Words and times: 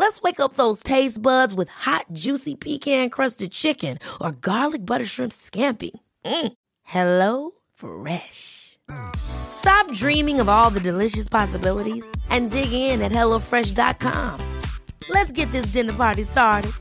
Let's 0.00 0.22
wake 0.22 0.40
up 0.40 0.54
those 0.54 0.82
taste 0.82 1.20
buds 1.20 1.52
with 1.52 1.68
hot, 1.68 2.06
juicy 2.14 2.54
pecan 2.54 3.10
crusted 3.10 3.52
chicken 3.52 3.98
or 4.18 4.32
garlic 4.32 4.86
butter 4.86 5.04
shrimp 5.04 5.30
scampi. 5.30 5.90
Mm. 6.24 6.52
Hello 6.84 7.50
Fresh. 7.74 8.78
Stop 9.14 9.92
dreaming 9.92 10.40
of 10.40 10.48
all 10.48 10.70
the 10.70 10.80
delicious 10.80 11.28
possibilities 11.28 12.10
and 12.30 12.50
dig 12.50 12.72
in 12.72 13.02
at 13.02 13.12
HelloFresh.com. 13.12 14.40
Let's 15.10 15.32
get 15.32 15.52
this 15.52 15.66
dinner 15.66 15.92
party 15.92 16.22
started. 16.22 16.72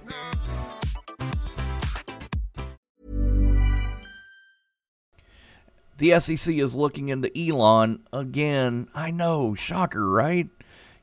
The 5.98 6.18
SEC 6.22 6.56
is 6.56 6.74
looking 6.74 7.10
into 7.10 7.30
Elon 7.38 8.00
again. 8.14 8.88
I 8.96 9.12
know, 9.12 9.56
shocker, 9.56 10.10
right? 10.10 10.48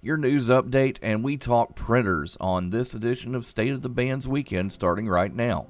Your 0.06 0.16
news 0.16 0.50
update, 0.50 0.98
and 1.02 1.24
we 1.24 1.36
talk 1.36 1.74
printers 1.74 2.36
on 2.40 2.70
this 2.70 2.94
edition 2.94 3.34
of 3.34 3.44
State 3.44 3.72
of 3.72 3.82
the 3.82 3.88
Bands 3.88 4.28
Weekend 4.28 4.72
starting 4.72 5.08
right 5.08 5.34
now. 5.34 5.66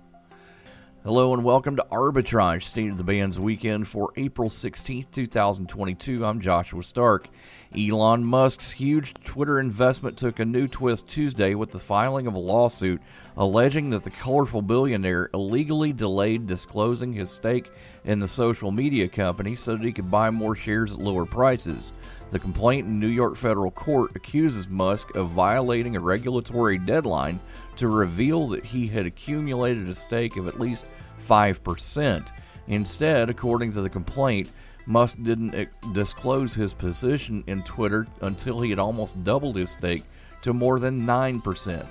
Hello 1.05 1.33
and 1.33 1.43
welcome 1.43 1.77
to 1.77 1.87
Arbitrage 1.91 2.65
State 2.65 2.91
of 2.91 2.99
the 2.99 3.05
Bands 3.05 3.41
Weekend 3.41 3.89
for 3.89 4.13
April 4.17 4.51
16th, 4.51 5.11
2022. 5.11 6.23
I'm 6.23 6.43
Joshua 6.43 6.83
Stark. 6.83 7.29
Elon 7.75 8.25
Musk's 8.25 8.73
huge 8.73 9.15
Twitter 9.25 9.59
investment 9.59 10.19
took 10.19 10.39
a 10.39 10.45
new 10.45 10.69
twist 10.69 11.09
Tuesday 11.09 11.55
with 11.55 11.71
the 11.71 11.79
filing 11.79 12.27
of 12.27 12.35
a 12.35 12.39
lawsuit 12.39 13.01
alleging 13.39 13.89
that 13.89 14.03
the 14.03 14.11
colorful 14.11 14.61
billionaire 14.61 15.31
illegally 15.33 15.95
delayed 15.95 16.47
disclosing 16.47 17.15
his 17.15 17.31
stake 17.31 17.71
in 18.05 18.19
the 18.19 18.29
social 18.29 18.71
media 18.71 19.09
company 19.09 19.57
so 19.57 19.77
that 19.77 19.87
he 19.87 19.93
could 19.93 20.11
buy 20.11 20.29
more 20.29 20.55
shares 20.55 20.93
at 20.93 20.99
lower 20.99 21.25
prices. 21.25 21.95
The 22.31 22.39
complaint 22.39 22.87
in 22.87 22.99
New 22.99 23.09
York 23.09 23.37
federal 23.37 23.71
court 23.71 24.17
accuses 24.17 24.69
Musk 24.69 25.15
of 25.15 25.31
violating 25.31 25.95
a 25.95 26.01
regulatory 26.01 26.77
deadline 26.77 27.41
to 27.77 27.89
reveal 27.89 28.49
that 28.49 28.65
he 28.65 28.89
had 28.89 29.07
accumulated 29.07 29.89
a 29.89 29.95
stake 29.95 30.37
of 30.37 30.49
at 30.49 30.59
least 30.59 30.87
5%. 31.27 32.33
Instead, 32.69 33.31
according 33.31 33.73
to 33.73 33.81
the 33.81 33.89
complaint, 33.89 34.51
Musk 34.87 35.17
didn't 35.23 35.55
eh, 35.55 35.67
disclose 35.93 36.55
his 36.55 36.73
position 36.73 37.45
in 37.47 37.63
Twitter 37.63 38.07
until 38.21 38.61
he 38.61 38.71
had 38.71 38.79
almost 38.79 39.23
doubled 39.23 39.57
his 39.57 39.71
stake 39.71 40.05
to 40.43 40.53
more 40.53 40.79
than 40.81 41.07
9%. 41.07 41.87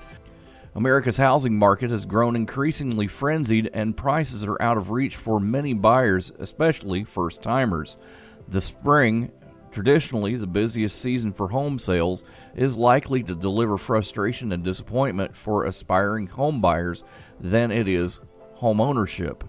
America's 0.75 1.17
housing 1.17 1.57
market 1.57 1.89
has 1.89 2.05
grown 2.05 2.35
increasingly 2.35 3.07
frenzied, 3.07 3.69
and 3.73 3.95
prices 3.95 4.43
are 4.43 4.61
out 4.61 4.77
of 4.77 4.91
reach 4.91 5.15
for 5.15 5.39
many 5.39 5.73
buyers, 5.73 6.33
especially 6.39 7.05
first 7.05 7.41
timers. 7.41 7.95
The 8.49 8.59
spring 8.59 9.31
Traditionally, 9.75 10.37
the 10.37 10.47
busiest 10.47 11.01
season 11.01 11.33
for 11.33 11.49
home 11.49 11.79
sales 11.79 12.23
is 12.55 12.77
likely 12.77 13.21
to 13.23 13.35
deliver 13.35 13.77
frustration 13.77 14.53
and 14.53 14.63
disappointment 14.63 15.35
for 15.35 15.65
aspiring 15.65 16.27
home 16.27 16.61
buyers 16.61 17.03
than 17.41 17.71
it 17.71 17.85
is 17.85 18.21
home 18.53 18.79
ownership. 18.79 19.43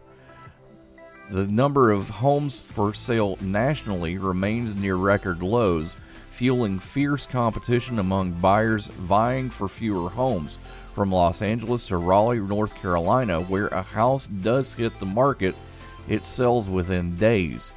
The 1.30 1.46
number 1.46 1.92
of 1.92 2.10
homes 2.10 2.58
for 2.58 2.92
sale 2.92 3.38
nationally 3.40 4.18
remains 4.18 4.74
near 4.74 4.96
record 4.96 5.44
lows, 5.44 5.96
fueling 6.32 6.80
fierce 6.80 7.24
competition 7.24 8.00
among 8.00 8.32
buyers 8.32 8.86
vying 8.86 9.48
for 9.48 9.68
fewer 9.68 10.10
homes. 10.10 10.58
From 10.92 11.12
Los 11.12 11.40
Angeles 11.40 11.86
to 11.86 11.98
Raleigh, 11.98 12.40
North 12.40 12.74
Carolina, 12.74 13.42
where 13.42 13.68
a 13.68 13.82
house 13.82 14.26
does 14.26 14.72
hit 14.72 14.98
the 14.98 15.06
market, 15.06 15.54
it 16.08 16.26
sells 16.26 16.68
within 16.68 17.14
days. 17.14 17.70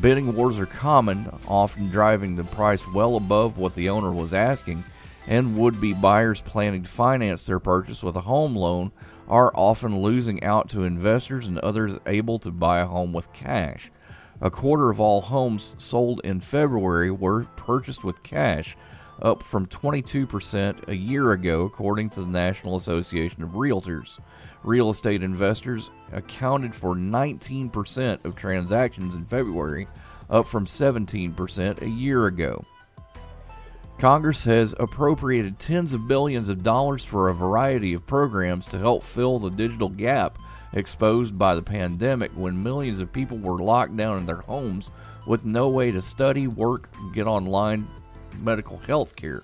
Bidding 0.00 0.34
wars 0.34 0.58
are 0.58 0.66
common, 0.66 1.30
often 1.46 1.88
driving 1.88 2.34
the 2.34 2.42
price 2.42 2.86
well 2.88 3.16
above 3.16 3.58
what 3.58 3.76
the 3.76 3.88
owner 3.90 4.10
was 4.10 4.34
asking, 4.34 4.82
and 5.28 5.56
would 5.56 5.80
be 5.80 5.94
buyers 5.94 6.42
planning 6.42 6.82
to 6.82 6.88
finance 6.88 7.46
their 7.46 7.60
purchase 7.60 8.02
with 8.02 8.16
a 8.16 8.22
home 8.22 8.56
loan 8.56 8.90
are 9.28 9.52
often 9.54 10.02
losing 10.02 10.42
out 10.42 10.68
to 10.70 10.82
investors 10.82 11.46
and 11.46 11.58
others 11.60 11.96
able 12.06 12.40
to 12.40 12.50
buy 12.50 12.80
a 12.80 12.86
home 12.86 13.12
with 13.12 13.32
cash. 13.32 13.90
A 14.40 14.50
quarter 14.50 14.90
of 14.90 14.98
all 14.98 15.20
homes 15.20 15.76
sold 15.78 16.20
in 16.24 16.40
February 16.40 17.10
were 17.10 17.44
purchased 17.56 18.02
with 18.02 18.24
cash, 18.24 18.76
up 19.22 19.44
from 19.44 19.66
22% 19.66 20.88
a 20.88 20.96
year 20.96 21.30
ago, 21.30 21.62
according 21.62 22.10
to 22.10 22.20
the 22.20 22.26
National 22.26 22.76
Association 22.76 23.44
of 23.44 23.50
Realtors 23.50 24.18
real 24.64 24.90
estate 24.90 25.22
investors 25.22 25.90
accounted 26.12 26.74
for 26.74 26.94
19% 26.94 28.24
of 28.24 28.34
transactions 28.34 29.14
in 29.14 29.24
February, 29.26 29.86
up 30.30 30.46
from 30.46 30.66
17% 30.66 31.82
a 31.82 31.88
year 31.88 32.26
ago. 32.26 32.64
Congress 33.98 34.44
has 34.44 34.74
appropriated 34.80 35.58
tens 35.58 35.92
of 35.92 36.08
billions 36.08 36.48
of 36.48 36.64
dollars 36.64 37.04
for 37.04 37.28
a 37.28 37.34
variety 37.34 37.94
of 37.94 38.06
programs 38.06 38.66
to 38.66 38.78
help 38.78 39.04
fill 39.04 39.38
the 39.38 39.50
digital 39.50 39.88
gap 39.88 40.38
exposed 40.72 41.38
by 41.38 41.54
the 41.54 41.62
pandemic 41.62 42.32
when 42.32 42.60
millions 42.60 42.98
of 42.98 43.12
people 43.12 43.38
were 43.38 43.62
locked 43.62 43.96
down 43.96 44.18
in 44.18 44.26
their 44.26 44.40
homes 44.40 44.90
with 45.26 45.44
no 45.44 45.68
way 45.68 45.90
to 45.92 46.02
study, 46.02 46.48
work, 46.48 46.88
get 47.14 47.26
online 47.26 47.88
medical 48.40 48.78
health 48.78 49.14
care. 49.14 49.42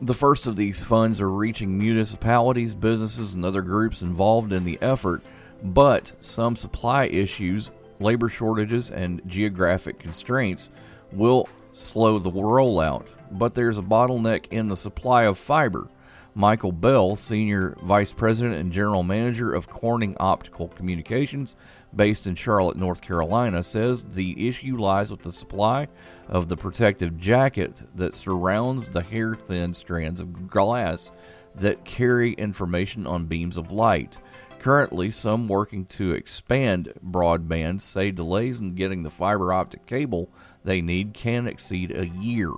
The 0.00 0.14
first 0.14 0.46
of 0.46 0.54
these 0.54 0.82
funds 0.82 1.20
are 1.20 1.28
reaching 1.28 1.76
municipalities, 1.76 2.72
businesses, 2.72 3.32
and 3.32 3.44
other 3.44 3.62
groups 3.62 4.00
involved 4.00 4.52
in 4.52 4.62
the 4.62 4.78
effort, 4.80 5.22
but 5.62 6.12
some 6.20 6.54
supply 6.54 7.06
issues, 7.06 7.72
labor 7.98 8.28
shortages, 8.28 8.92
and 8.92 9.20
geographic 9.26 9.98
constraints 9.98 10.70
will 11.10 11.48
slow 11.72 12.20
the 12.20 12.30
rollout. 12.30 13.06
But 13.32 13.56
there's 13.56 13.76
a 13.76 13.82
bottleneck 13.82 14.46
in 14.52 14.68
the 14.68 14.76
supply 14.76 15.24
of 15.24 15.36
fiber. 15.36 15.88
Michael 16.32 16.70
Bell, 16.70 17.16
Senior 17.16 17.76
Vice 17.82 18.12
President 18.12 18.54
and 18.54 18.72
General 18.72 19.02
Manager 19.02 19.52
of 19.52 19.68
Corning 19.68 20.16
Optical 20.20 20.68
Communications, 20.68 21.56
based 21.94 22.26
in 22.26 22.34
Charlotte, 22.34 22.76
North 22.76 23.00
Carolina, 23.00 23.62
says 23.62 24.04
the 24.04 24.48
issue 24.48 24.76
lies 24.76 25.10
with 25.10 25.22
the 25.22 25.32
supply 25.32 25.88
of 26.28 26.48
the 26.48 26.56
protective 26.56 27.18
jacket 27.18 27.82
that 27.94 28.14
surrounds 28.14 28.88
the 28.88 29.02
hair 29.02 29.34
thin 29.34 29.74
strands 29.74 30.20
of 30.20 30.48
glass 30.48 31.12
that 31.54 31.84
carry 31.84 32.34
information 32.34 33.06
on 33.06 33.26
beams 33.26 33.56
of 33.56 33.72
light. 33.72 34.20
Currently, 34.58 35.12
some 35.12 35.48
working 35.48 35.86
to 35.86 36.12
expand 36.12 36.92
broadband 37.04 37.80
say 37.80 38.10
delays 38.10 38.60
in 38.60 38.74
getting 38.74 39.02
the 39.02 39.10
fiber 39.10 39.52
optic 39.52 39.86
cable 39.86 40.30
they 40.64 40.80
need 40.80 41.14
can 41.14 41.46
exceed 41.46 41.96
a 41.96 42.08
year. 42.08 42.50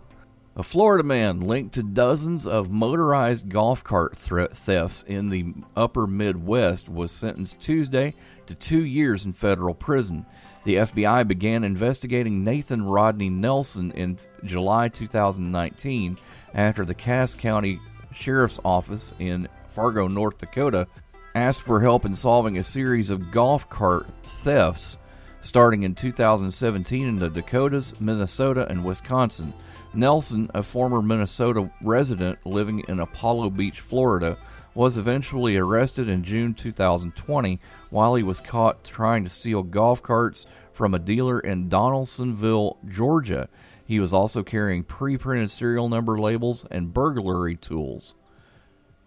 A 0.61 0.63
Florida 0.63 1.03
man 1.03 1.41
linked 1.41 1.73
to 1.77 1.83
dozens 1.83 2.47
of 2.47 2.71
motorized 2.71 3.49
golf 3.49 3.83
cart 3.83 4.15
thefts 4.15 5.03
in 5.05 5.31
the 5.31 5.55
upper 5.75 6.07
Midwest 6.07 6.87
was 6.87 7.13
sentenced 7.13 7.61
Tuesday 7.61 8.15
to 8.45 8.55
two 8.55 8.85
years 8.85 9.25
in 9.25 9.33
federal 9.33 9.73
prison. 9.73 10.27
The 10.65 10.75
FBI 10.75 11.27
began 11.27 11.65
investigating 11.65 12.45
Nathan 12.45 12.85
Rodney 12.85 13.31
Nelson 13.31 13.91
in 13.93 14.19
July 14.45 14.89
2019 14.89 16.19
after 16.53 16.85
the 16.85 16.93
Cass 16.93 17.35
County 17.35 17.81
Sheriff's 18.13 18.61
Office 18.63 19.15
in 19.19 19.49
Fargo, 19.71 20.09
North 20.09 20.37
Dakota, 20.37 20.89
asked 21.35 21.63
for 21.63 21.81
help 21.81 22.05
in 22.05 22.15
solving 22.15 22.59
a 22.59 22.63
series 22.63 23.09
of 23.09 23.31
golf 23.31 23.67
cart 23.71 24.07
thefts 24.23 24.99
starting 25.41 25.85
in 25.85 25.95
2017 25.95 27.09
in 27.09 27.17
the 27.17 27.31
Dakotas, 27.31 27.99
Minnesota, 27.99 28.67
and 28.69 28.85
Wisconsin. 28.85 29.55
Nelson, 29.93 30.51
a 30.55 30.63
former 30.63 31.03
Minnesota 31.03 31.71
resident 31.83 32.45
living 32.47 32.85
in 32.87 33.01
Apollo 33.01 33.51
Beach, 33.51 33.81
Florida, 33.81 34.39
was 34.73 34.97
eventually 34.97 35.57
arrested 35.57 36.09
in 36.09 36.23
June 36.23 36.55
2020 36.55 37.59
while 37.91 38.15
he 38.15 38.23
was 38.23 38.41
caught 38.41 38.85
trying 38.85 39.25
to 39.25 39.31
steal 39.31 39.65
golf 39.65 40.01
carts 40.03 40.47
from 40.73 40.95
a 40.95 40.99
dealer 40.99 41.41
in 41.41 41.69
Donalsonville, 41.69 42.79
Georgia. 42.89 43.49
He 43.85 43.99
was 43.99 44.13
also 44.13 44.45
carrying 44.45 44.85
pre 44.85 45.17
printed 45.17 45.51
serial 45.51 45.89
number 45.89 46.19
labels 46.19 46.65
and 46.71 46.95
burglary 46.95 47.57
tools. 47.57 48.15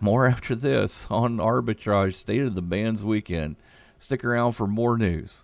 More 0.02 0.28
after 0.28 0.54
this 0.54 1.08
on 1.10 1.38
Arbitrage 1.38 2.16
State 2.16 2.42
of 2.42 2.56
the 2.56 2.62
Bands 2.62 3.04
Weekend. 3.04 3.56
Stick 3.98 4.26
around 4.26 4.52
for 4.52 4.68
more 4.68 4.98
news. 4.98 5.44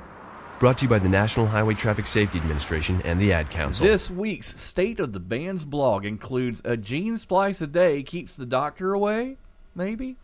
Brought 0.61 0.77
to 0.77 0.85
you 0.85 0.89
by 0.89 0.99
the 0.99 1.09
National 1.09 1.47
Highway 1.47 1.73
Traffic 1.73 2.05
Safety 2.05 2.37
Administration 2.37 3.01
and 3.03 3.19
the 3.19 3.33
Ad 3.33 3.49
Council. 3.49 3.83
This 3.83 4.11
week's 4.11 4.47
State 4.61 4.99
of 4.99 5.11
the 5.11 5.19
Band's 5.19 5.65
blog 5.65 6.05
includes 6.05 6.61
a 6.63 6.77
gene 6.77 7.17
splice 7.17 7.61
a 7.61 7.67
day 7.67 8.03
keeps 8.03 8.35
the 8.35 8.45
doctor 8.45 8.93
away, 8.93 9.37
maybe? 9.73 10.17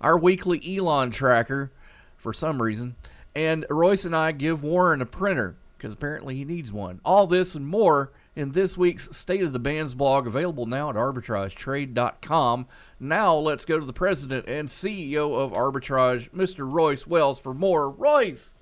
Our 0.00 0.18
weekly 0.18 0.76
Elon 0.76 1.12
tracker, 1.12 1.70
for 2.16 2.32
some 2.32 2.60
reason, 2.60 2.96
and 3.36 3.64
Royce 3.70 4.04
and 4.04 4.16
I 4.16 4.32
give 4.32 4.64
Warren 4.64 5.00
a 5.00 5.06
printer, 5.06 5.54
because 5.76 5.94
apparently 5.94 6.34
he 6.34 6.44
needs 6.44 6.72
one. 6.72 7.00
All 7.04 7.28
this 7.28 7.54
and 7.54 7.64
more 7.64 8.10
in 8.34 8.50
this 8.50 8.76
week's 8.76 9.16
State 9.16 9.42
of 9.42 9.52
the 9.52 9.60
Band's 9.60 9.94
blog, 9.94 10.26
available 10.26 10.66
now 10.66 10.90
at 10.90 10.96
arbitragetrade.com. 10.96 12.66
Now 12.98 13.36
let's 13.36 13.64
go 13.64 13.78
to 13.78 13.86
the 13.86 13.92
president 13.92 14.48
and 14.48 14.68
CEO 14.68 15.38
of 15.38 15.52
Arbitrage, 15.52 16.30
Mr. 16.30 16.68
Royce 16.68 17.06
Wells, 17.06 17.38
for 17.38 17.54
more. 17.54 17.88
Royce! 17.88 18.57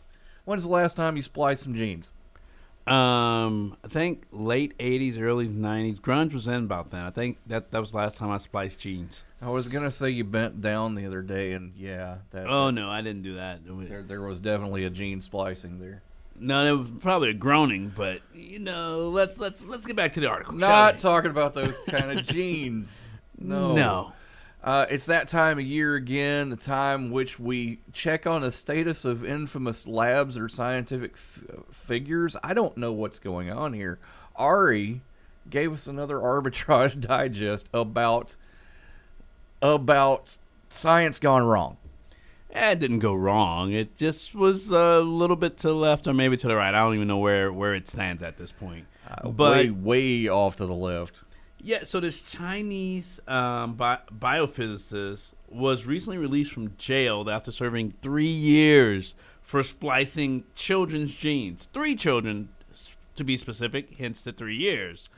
When's 0.47 0.63
the 0.63 0.71
last 0.71 0.97
time 0.97 1.17
you 1.17 1.23
spliced 1.23 1.65
some 1.65 1.75
jeans? 1.75 2.13
Um, 2.87 3.77
I 3.85 3.89
think 3.89 4.27
late 4.31 4.79
'80s, 4.79 5.21
early 5.21 5.49
'90s. 5.49 6.01
Grunge 6.01 6.33
was 6.33 6.47
in 6.47 6.65
about 6.65 6.93
then. 6.93 7.01
I 7.01 7.11
think 7.11 7.39
that 7.47 7.73
that 7.73 7.81
was 7.81 7.91
the 7.91 7.97
last 7.97 8.17
time 8.17 8.31
I 8.31 8.39
spliced 8.39 8.79
jeans. 8.79 9.25
I 9.43 9.51
was 9.51 9.67
gonna 9.67 9.91
say 9.91 10.09
you 10.11 10.23
bent 10.23 10.61
down 10.61 10.95
the 10.95 11.05
other 11.05 11.21
day, 11.21 11.53
and 11.53 11.73
yeah, 11.77 12.19
that. 12.31 12.47
Oh 12.47 12.71
no, 12.71 12.89
I 12.89 13.03
didn't 13.03 13.23
do 13.23 13.35
that. 13.35 13.61
There, 13.67 14.03
there 14.03 14.21
was 14.21 14.41
definitely 14.41 14.85
a 14.85 14.91
gene 14.91 15.21
splicing 15.21 15.81
there. 15.81 16.03
No, 16.39 16.65
it 16.65 16.79
was 16.79 16.89
probably 17.01 17.31
a 17.31 17.35
groaning, 17.35 17.93
but 17.97 18.21
you 18.33 18.61
know, 18.61 19.09
let's 19.09 19.37
let's 19.37 19.65
let's 19.65 19.85
get 19.85 19.97
back 19.97 20.13
to 20.13 20.21
the 20.21 20.29
article. 20.29 20.55
Not 20.55 20.99
talking 20.99 21.33
about 21.33 21.55
those 21.55 21.81
kind 21.89 22.17
of 22.17 22.25
genes. 22.25 23.09
No. 23.37 23.75
No. 23.75 24.13
Uh, 24.67 24.85
it's 24.91 25.07
that 25.07 25.29
time 25.29 25.61
of 25.61 25.65
year 25.65 25.95
again, 25.95 26.51
the 26.51 26.57
time 26.57 27.13
which 27.13 27.39
we 27.39 27.79
check 27.93 28.27
on 28.27 28.41
the 28.43 28.51
status 28.51 29.05
of 29.05 29.25
infamous 29.25 29.87
labs 29.87 30.37
or 30.37 30.49
scientific 30.49 31.13
f- 31.15 31.41
figures. 31.71 32.37
I 32.43 32.53
don't 32.53 32.77
know 32.77 32.93
what's 32.93 33.21
going 33.21 33.49
on 33.49 33.75
here. 33.75 34.01
Ari 34.35 35.03
gave 35.49 35.73
us 35.73 35.87
another 35.87 36.17
arbitrage 36.19 37.01
digest 37.01 37.69
about 37.73 38.35
about 39.63 40.37
science 40.69 41.19
gone 41.21 41.45
wrong. 41.47 41.77
Eh, 42.53 42.73
It 42.73 42.81
didn't 42.81 42.99
go 42.99 43.15
wrong. 43.15 43.73
It 43.73 43.97
just 43.97 44.35
was 44.35 44.71
a 44.71 45.01
little 45.01 45.37
bit 45.37 45.59
to 45.59 45.69
the 45.69 45.75
left 45.75 46.07
or 46.07 46.15
maybe 46.15 46.37
to 46.39 46.49
the 46.49 46.57
right. 46.57 46.75
I 46.75 46.79
don't 46.81 46.95
even 46.95 47.09
know 47.09 47.19
where 47.19 47.53
where 47.53 47.75
it 47.75 47.89
stands 47.89 48.23
at 48.23 48.37
this 48.37 48.53
point. 48.53 48.87
Uh, 49.09 49.29
way 49.31 49.71
way 49.71 50.29
off 50.29 50.57
to 50.57 50.67
the 50.67 50.75
left. 50.75 51.23
Yeah, 51.63 51.85
so 51.85 52.01
this 52.01 52.21
Chinese 52.21 53.21
um, 53.27 53.75
bi- 53.75 53.99
biophysicist 54.17 55.33
was 55.49 55.87
recently 55.87 56.19
released 56.19 56.53
from 56.53 56.77
jail 56.77 57.29
after 57.31 57.51
serving 57.51 57.95
three 58.03 58.25
years 58.27 59.15
for 59.41 59.63
splicing 59.63 60.45
children's 60.55 61.15
genes. 61.15 61.69
Three 61.73 61.97
children, 61.97 62.51
to 63.17 63.25
be 63.25 63.37
specific, 63.37 63.97
hence 63.99 64.21
the 64.23 64.33
three 64.33 64.57
years. 64.57 65.09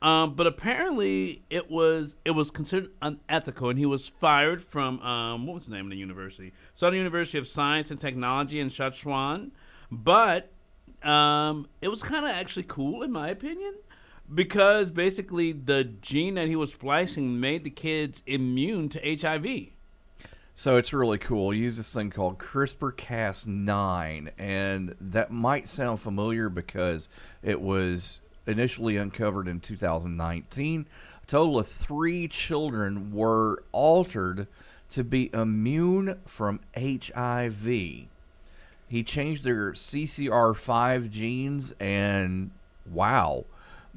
Um, 0.00 0.34
but 0.34 0.46
apparently, 0.46 1.42
it 1.50 1.68
was 1.68 2.14
it 2.24 2.30
was 2.30 2.52
considered 2.52 2.90
unethical, 3.02 3.68
and 3.68 3.78
he 3.78 3.86
was 3.86 4.06
fired 4.06 4.62
from 4.62 5.00
um, 5.00 5.46
what 5.46 5.56
was 5.56 5.66
the 5.66 5.74
name 5.74 5.86
of 5.86 5.90
the 5.90 5.96
university? 5.96 6.52
Southern 6.74 6.98
University 6.98 7.36
of 7.38 7.48
Science 7.48 7.90
and 7.90 8.00
Technology 8.00 8.60
in 8.60 8.68
Sichuan. 8.68 9.50
But 9.90 10.52
um, 11.02 11.66
it 11.82 11.88
was 11.88 12.00
kind 12.02 12.24
of 12.24 12.30
actually 12.30 12.62
cool, 12.62 13.02
in 13.02 13.10
my 13.10 13.28
opinion 13.28 13.74
because 14.32 14.90
basically 14.90 15.52
the 15.52 15.84
gene 15.84 16.34
that 16.34 16.48
he 16.48 16.56
was 16.56 16.72
splicing 16.72 17.40
made 17.40 17.64
the 17.64 17.70
kids 17.70 18.22
immune 18.26 18.88
to 18.90 19.18
HIV. 19.20 19.68
So 20.54 20.76
it's 20.76 20.92
really 20.92 21.18
cool. 21.18 21.50
He 21.50 21.60
used 21.60 21.78
this 21.78 21.94
thing 21.94 22.10
called 22.10 22.38
CRISPR 22.38 22.92
Cas9, 22.92 24.30
and 24.38 24.94
that 25.00 25.30
might 25.30 25.68
sound 25.68 26.00
familiar 26.00 26.48
because 26.48 27.08
it 27.42 27.60
was 27.60 28.20
initially 28.44 28.96
uncovered 28.96 29.46
in 29.46 29.60
2019. 29.60 30.86
A 31.22 31.26
total 31.26 31.60
of 31.60 31.68
three 31.68 32.26
children 32.26 33.12
were 33.12 33.62
altered 33.70 34.48
to 34.90 35.04
be 35.04 35.30
immune 35.32 36.18
from 36.26 36.58
HIV. 36.76 37.64
He 37.64 39.04
changed 39.04 39.44
their 39.44 39.72
CCR5 39.72 41.08
genes, 41.08 41.72
and 41.78 42.50
wow. 42.84 43.44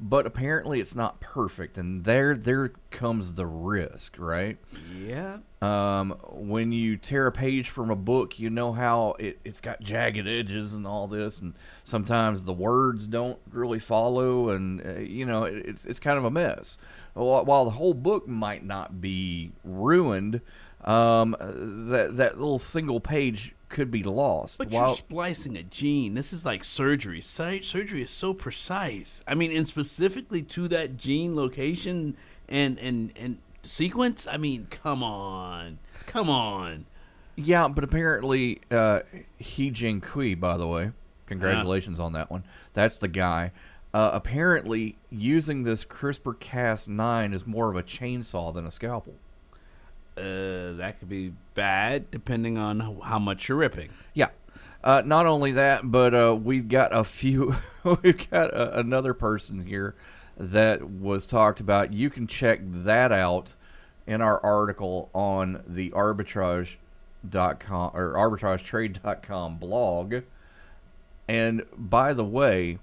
But 0.04 0.26
apparently, 0.26 0.80
it's 0.80 0.96
not 0.96 1.20
perfect, 1.20 1.78
and 1.78 2.04
there 2.04 2.34
there 2.34 2.72
comes 2.90 3.34
the 3.34 3.46
risk, 3.46 4.16
right? 4.18 4.58
Yeah. 4.98 5.38
Um, 5.60 6.16
when 6.28 6.72
you 6.72 6.96
tear 6.96 7.28
a 7.28 7.32
page 7.32 7.70
from 7.70 7.88
a 7.88 7.94
book, 7.94 8.40
you 8.40 8.50
know 8.50 8.72
how 8.72 9.14
it, 9.20 9.38
it's 9.44 9.60
got 9.60 9.80
jagged 9.80 10.26
edges 10.26 10.72
and 10.72 10.88
all 10.88 11.06
this, 11.06 11.38
and 11.38 11.54
sometimes 11.84 12.42
the 12.42 12.52
words 12.52 13.06
don't 13.06 13.38
really 13.52 13.78
follow, 13.78 14.48
and 14.48 14.84
uh, 14.84 14.98
you 14.98 15.24
know 15.24 15.44
it, 15.44 15.64
it's 15.66 15.84
it's 15.84 16.00
kind 16.00 16.18
of 16.18 16.24
a 16.24 16.32
mess. 16.32 16.78
While, 17.14 17.44
while 17.44 17.64
the 17.64 17.70
whole 17.70 17.94
book 17.94 18.26
might 18.26 18.64
not 18.64 19.00
be 19.00 19.52
ruined, 19.62 20.40
um, 20.82 21.36
that 21.38 22.16
that 22.16 22.40
little 22.40 22.58
single 22.58 22.98
page 22.98 23.54
could 23.72 23.90
be 23.90 24.04
lost. 24.04 24.58
But 24.58 24.70
While- 24.70 24.88
you're 24.88 24.96
splicing 24.96 25.56
a 25.56 25.64
gene. 25.64 26.14
This 26.14 26.32
is 26.32 26.44
like 26.46 26.62
surgery. 26.62 27.20
Sur- 27.20 27.62
surgery 27.62 28.02
is 28.02 28.10
so 28.10 28.32
precise. 28.32 29.22
I 29.26 29.34
mean, 29.34 29.50
and 29.56 29.66
specifically 29.66 30.42
to 30.42 30.68
that 30.68 30.96
gene 30.96 31.34
location 31.34 32.16
and 32.48 32.78
and 32.78 33.12
and 33.16 33.38
sequence. 33.64 34.26
I 34.30 34.36
mean, 34.36 34.68
come 34.70 35.02
on, 35.02 35.78
come 36.06 36.30
on. 36.30 36.86
Yeah, 37.34 37.66
but 37.68 37.82
apparently 37.82 38.60
uh, 38.70 39.00
He 39.38 39.70
Jiankui, 39.70 40.38
by 40.38 40.56
the 40.56 40.68
way, 40.68 40.92
congratulations 41.26 41.98
on 41.98 42.12
that 42.12 42.30
one. 42.30 42.44
That's 42.74 42.98
the 42.98 43.08
guy. 43.08 43.52
Uh, 43.94 44.10
apparently, 44.14 44.96
using 45.10 45.64
this 45.64 45.84
CRISPR 45.84 46.36
Cas9 46.38 47.34
is 47.34 47.46
more 47.46 47.70
of 47.70 47.76
a 47.76 47.82
chainsaw 47.82 48.52
than 48.52 48.66
a 48.66 48.70
scalpel. 48.70 49.16
Uh, 50.16 50.76
that 50.76 50.96
could 50.98 51.08
be 51.08 51.32
bad 51.54 52.10
depending 52.10 52.58
on 52.58 52.80
how- 53.02 53.18
much 53.18 53.48
you're 53.48 53.58
ripping. 53.58 53.90
Yeah. 54.14 54.28
Uh, 54.84 55.02
not 55.04 55.26
only 55.26 55.52
that, 55.52 55.90
but 55.90 56.12
uh, 56.12 56.34
we've 56.34 56.68
got 56.68 56.94
a 56.94 57.04
few. 57.04 57.54
we've 58.02 58.28
got 58.30 58.52
a, 58.52 58.80
another 58.80 59.14
person 59.14 59.64
here 59.64 59.94
that 60.36 60.82
was 60.82 61.24
talked 61.24 61.60
about. 61.60 61.92
You 61.92 62.10
can 62.10 62.26
check 62.26 62.60
that 62.62 63.12
out 63.12 63.54
in 64.06 64.20
our 64.20 64.44
article 64.44 65.08
on 65.14 65.62
the 65.66 65.90
arbitrage.com 65.90 67.90
or 67.94 68.16
arbitragetrade.com 68.16 69.58
blog. 69.58 70.14
And 71.28 71.64
by 71.76 72.12
the 72.12 72.24
way, 72.24 72.78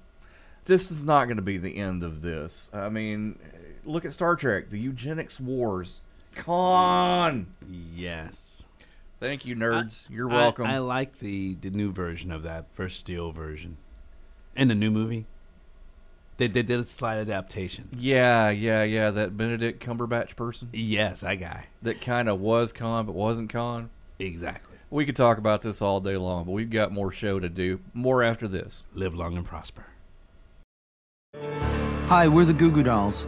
this 0.65 0.91
is 0.91 1.03
not 1.03 1.25
going 1.25 1.37
to 1.37 1.43
be 1.43 1.57
the 1.57 1.77
end 1.77 2.03
of 2.03 2.21
this. 2.21 2.69
I 2.73 2.89
mean, 2.89 3.37
look 3.83 4.05
at 4.05 4.13
Star 4.13 4.35
Trek, 4.35 4.69
the 4.69 4.79
eugenics 4.79 5.39
wars. 5.39 6.01
Come 6.43 6.53
on. 6.53 7.47
Yes. 7.69 8.65
Thank 9.19 9.45
you, 9.45 9.55
nerds. 9.55 10.09
You're 10.09 10.29
I- 10.31 10.33
welcome. 10.33 10.65
I, 10.67 10.77
like 10.79 11.19
the 11.19 11.55
the 11.55 11.69
new 11.69 11.91
version 11.91 12.31
of 12.31 12.43
that 12.43 12.65
first 12.73 12.99
Steel 12.99 13.31
version, 13.31 13.77
and 14.55 14.69
the 14.69 14.75
new 14.75 14.89
movie. 14.91 15.25
They 16.37 16.47
they 16.47 16.63
did 16.63 16.79
a 16.79 16.85
slight 16.85 17.17
adaptation. 17.17 17.89
Yeah, 17.97 18.49
yeah, 18.49 18.83
yeah. 18.83 19.11
That 19.11 19.35
Benedict 19.35 19.85
Cumberbatch 19.85 20.37
person 20.37 20.69
Yes, 20.71 21.19
that 21.21 21.35
guy. 21.35 21.65
that 21.81 21.99
kind 21.99 22.29
of 22.29 22.39
was 22.39 22.71
Khan 22.71 23.05
but 23.05 23.13
wasn't 23.15 23.49
Khan. 23.49 23.89
Exactly. 24.19 24.77
We 24.89 25.05
could 25.05 25.17
talk 25.17 25.37
about 25.37 25.61
this 25.61 25.81
all 25.81 25.99
day 25.99 26.15
long, 26.17 26.45
but 26.45 26.51
we've 26.53 26.69
got 26.69 26.91
more 26.93 27.11
show 27.11 27.39
to 27.39 27.49
do. 27.49 27.81
More 27.93 28.23
after 28.23 28.47
this. 28.47 28.85
Live 28.93 29.13
long 29.13 29.35
and 29.35 29.45
prosper. 29.45 29.85
Hi, 32.07 32.27
we're 32.27 32.45
the 32.45 32.53
Goo 32.53 32.71
Goo 32.71 32.83
Dolls. 32.83 33.27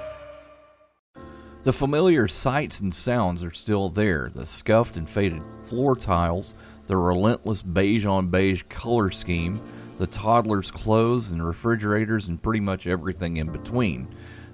The 1.63 1.73
familiar 1.73 2.27
sights 2.27 2.79
and 2.79 2.91
sounds 2.91 3.43
are 3.43 3.53
still 3.53 3.89
there 3.89 4.31
the 4.33 4.47
scuffed 4.47 4.97
and 4.97 5.07
faded 5.07 5.43
floor 5.65 5.95
tiles, 5.95 6.55
the 6.87 6.97
relentless 6.97 7.61
beige 7.61 8.03
on 8.03 8.29
beige 8.29 8.63
color 8.67 9.11
scheme, 9.11 9.61
the 9.99 10.07
toddlers' 10.07 10.71
clothes 10.71 11.29
and 11.29 11.45
refrigerators, 11.45 12.27
and 12.27 12.41
pretty 12.41 12.61
much 12.61 12.87
everything 12.87 13.37
in 13.37 13.51
between. 13.51 14.07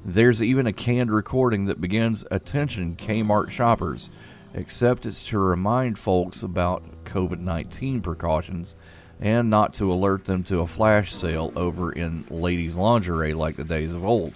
There's 0.03 0.43
even 0.43 0.67
a 0.67 0.73
canned 0.73 1.09
recording 1.09 1.63
that 1.65 1.79
begins 1.79 2.25
Attention 2.29 2.97
Kmart 2.97 3.51
shoppers, 3.51 4.09
except 4.53 5.05
it's 5.05 5.25
to 5.27 5.39
remind 5.39 5.97
folks 5.97 6.43
about 6.43 7.05
COVID 7.05 7.39
19 7.39 8.01
precautions 8.01 8.75
and 9.21 9.49
not 9.49 9.73
to 9.75 9.93
alert 9.93 10.25
them 10.25 10.43
to 10.43 10.59
a 10.59 10.67
flash 10.67 11.13
sale 11.13 11.53
over 11.55 11.89
in 11.89 12.25
ladies' 12.29 12.75
lingerie 12.75 13.33
like 13.33 13.55
the 13.55 13.63
days 13.63 13.93
of 13.93 14.03
old. 14.03 14.33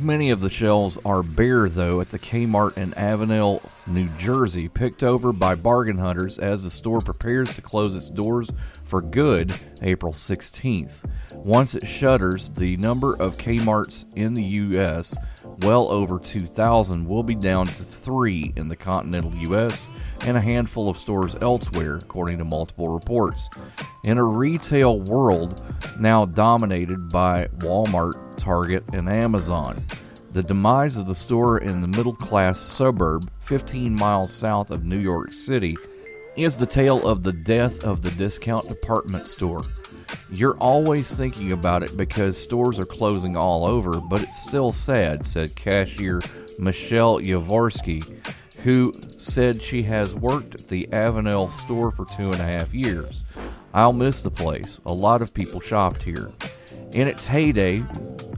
Many 0.00 0.30
of 0.30 0.40
the 0.40 0.50
shelves 0.50 0.98
are 1.04 1.22
bare, 1.22 1.68
though, 1.68 2.00
at 2.00 2.10
the 2.10 2.18
Kmart 2.18 2.76
in 2.76 2.92
Avenel, 2.94 3.62
New 3.86 4.08
Jersey, 4.18 4.68
picked 4.68 5.04
over 5.04 5.32
by 5.32 5.54
bargain 5.54 5.98
hunters 5.98 6.36
as 6.36 6.64
the 6.64 6.70
store 6.70 7.00
prepares 7.00 7.54
to 7.54 7.62
close 7.62 7.94
its 7.94 8.10
doors 8.10 8.50
for 8.84 9.00
good 9.00 9.54
April 9.82 10.12
16th. 10.12 11.08
Once 11.32 11.76
it 11.76 11.86
shutters, 11.86 12.48
the 12.50 12.76
number 12.78 13.14
of 13.14 13.36
Kmarts 13.36 14.04
in 14.16 14.34
the 14.34 14.42
U.S., 14.42 15.16
well 15.60 15.92
over 15.92 16.18
2,000, 16.18 17.06
will 17.06 17.22
be 17.22 17.36
down 17.36 17.66
to 17.66 17.84
three 17.84 18.52
in 18.56 18.66
the 18.66 18.76
continental 18.76 19.32
U.S. 19.34 19.88
and 20.26 20.36
a 20.36 20.40
handful 20.40 20.88
of 20.88 20.98
stores 20.98 21.36
elsewhere, 21.40 21.96
according 21.96 22.38
to 22.38 22.44
multiple 22.44 22.88
reports. 22.88 23.48
In 24.04 24.18
a 24.18 24.24
retail 24.24 25.00
world 25.00 25.62
now 25.98 26.24
dominated 26.24 27.10
by 27.10 27.48
Walmart, 27.58 28.38
Target, 28.38 28.84
and 28.92 29.08
Amazon, 29.08 29.84
the 30.32 30.42
demise 30.42 30.96
of 30.96 31.06
the 31.06 31.14
store 31.14 31.58
in 31.58 31.80
the 31.80 31.88
middle 31.88 32.14
class 32.14 32.58
suburb 32.58 33.30
15 33.42 33.94
miles 33.94 34.32
south 34.32 34.70
of 34.70 34.84
New 34.84 34.98
York 34.98 35.32
City 35.32 35.76
is 36.36 36.56
the 36.56 36.66
tale 36.66 37.06
of 37.06 37.22
the 37.22 37.32
death 37.32 37.84
of 37.84 38.02
the 38.02 38.10
discount 38.12 38.68
department 38.68 39.28
store. 39.28 39.62
You're 40.32 40.56
always 40.58 41.12
thinking 41.12 41.52
about 41.52 41.82
it 41.82 41.96
because 41.96 42.36
stores 42.36 42.78
are 42.78 42.84
closing 42.84 43.36
all 43.36 43.68
over, 43.68 44.00
but 44.00 44.22
it's 44.22 44.42
still 44.42 44.72
sad, 44.72 45.26
said 45.26 45.54
cashier 45.54 46.20
Michelle 46.58 47.20
Yavorsky, 47.20 48.02
who 48.64 48.92
said 49.18 49.62
she 49.62 49.82
has 49.82 50.14
worked 50.14 50.54
at 50.54 50.68
the 50.68 50.88
Avenel 50.90 51.52
store 51.52 51.92
for 51.92 52.04
two 52.06 52.30
and 52.30 52.40
a 52.40 52.44
half 52.44 52.74
years. 52.74 53.36
I'll 53.72 53.92
miss 53.92 54.22
the 54.22 54.30
place. 54.30 54.80
A 54.86 54.92
lot 54.92 55.22
of 55.22 55.34
people 55.34 55.60
shopped 55.60 56.02
here. 56.02 56.32
In 56.92 57.06
its 57.06 57.26
heyday, 57.26 57.80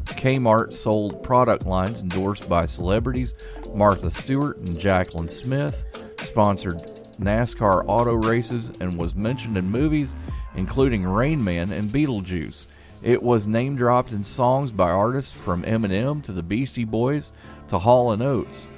Kmart 0.05 0.75
sold 0.75 1.23
product 1.23 1.65
lines 1.65 2.03
endorsed 2.03 2.49
by 2.49 2.67
celebrities 2.67 3.35
Martha 3.73 4.11
Stewart 4.11 4.57
and 4.59 4.69
Jaclyn 4.69 5.31
Smith, 5.31 5.85
sponsored 6.21 6.79
NASCAR 7.21 7.85
auto 7.87 8.15
races, 8.15 8.71
and 8.81 9.01
was 9.01 9.15
mentioned 9.15 9.57
in 9.57 9.71
movies 9.71 10.13
including 10.57 11.05
Rain 11.05 11.45
Man 11.45 11.71
and 11.71 11.85
Beetlejuice. 11.85 12.67
It 13.03 13.23
was 13.23 13.47
name 13.47 13.77
dropped 13.77 14.11
in 14.11 14.25
songs 14.25 14.73
by 14.73 14.91
artists 14.91 15.33
from 15.33 15.63
Eminem 15.63 16.23
to 16.25 16.33
the 16.33 16.43
Beastie 16.43 16.85
Boys 16.85 17.31
to 17.69 17.79
Hall 17.79 18.11
and 18.11 18.23
Oates. 18.23 18.69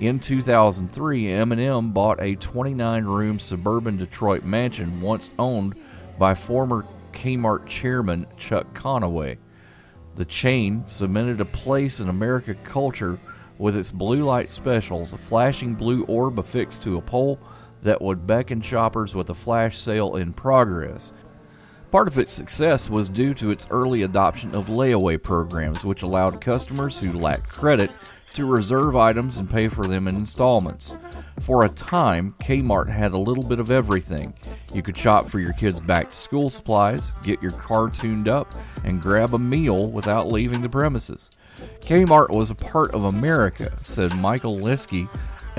In 0.00 0.20
2003, 0.20 1.24
Eminem 1.24 1.92
bought 1.92 2.22
a 2.22 2.36
29 2.36 3.04
room 3.04 3.40
suburban 3.40 3.96
Detroit 3.96 4.44
mansion 4.44 5.00
once 5.00 5.30
owned 5.40 5.74
by 6.16 6.36
former 6.36 6.84
Kmart 7.12 7.66
chairman 7.66 8.24
Chuck 8.38 8.72
Conaway. 8.74 9.38
The 10.14 10.24
chain 10.24 10.84
cemented 10.86 11.40
a 11.40 11.44
place 11.44 11.98
in 11.98 12.08
American 12.08 12.56
culture 12.62 13.18
with 13.58 13.76
its 13.76 13.90
blue 13.90 14.22
light 14.22 14.52
specials, 14.52 15.12
a 15.12 15.18
flashing 15.18 15.74
blue 15.74 16.04
orb 16.04 16.38
affixed 16.38 16.80
to 16.82 16.96
a 16.96 17.02
pole 17.02 17.40
that 17.82 18.00
would 18.00 18.24
beckon 18.24 18.60
shoppers 18.60 19.16
with 19.16 19.30
a 19.30 19.34
flash 19.34 19.76
sale 19.76 20.14
in 20.14 20.32
progress. 20.32 21.12
Part 21.90 22.08
of 22.08 22.18
its 22.18 22.32
success 22.32 22.90
was 22.90 23.08
due 23.08 23.32
to 23.34 23.50
its 23.50 23.66
early 23.70 24.02
adoption 24.02 24.54
of 24.54 24.66
layaway 24.66 25.22
programs, 25.22 25.84
which 25.84 26.02
allowed 26.02 26.40
customers 26.40 26.98
who 26.98 27.18
lacked 27.18 27.48
credit 27.48 27.90
to 28.34 28.44
reserve 28.44 28.94
items 28.94 29.38
and 29.38 29.48
pay 29.48 29.68
for 29.68 29.86
them 29.86 30.06
in 30.06 30.14
installments. 30.14 30.94
For 31.40 31.64
a 31.64 31.68
time, 31.70 32.34
Kmart 32.42 32.90
had 32.90 33.12
a 33.12 33.18
little 33.18 33.42
bit 33.42 33.58
of 33.58 33.70
everything. 33.70 34.34
You 34.74 34.82
could 34.82 34.98
shop 34.98 35.30
for 35.30 35.40
your 35.40 35.54
kids' 35.54 35.80
back 35.80 36.10
to 36.10 36.16
school 36.16 36.50
supplies, 36.50 37.14
get 37.22 37.40
your 37.40 37.52
car 37.52 37.88
tuned 37.88 38.28
up, 38.28 38.54
and 38.84 39.00
grab 39.00 39.32
a 39.32 39.38
meal 39.38 39.88
without 39.88 40.30
leaving 40.30 40.60
the 40.60 40.68
premises. 40.68 41.30
Kmart 41.80 42.28
was 42.36 42.50
a 42.50 42.54
part 42.54 42.92
of 42.92 43.04
America, 43.04 43.72
said 43.82 44.14
Michael 44.14 44.58
Lisicky, 44.60 45.08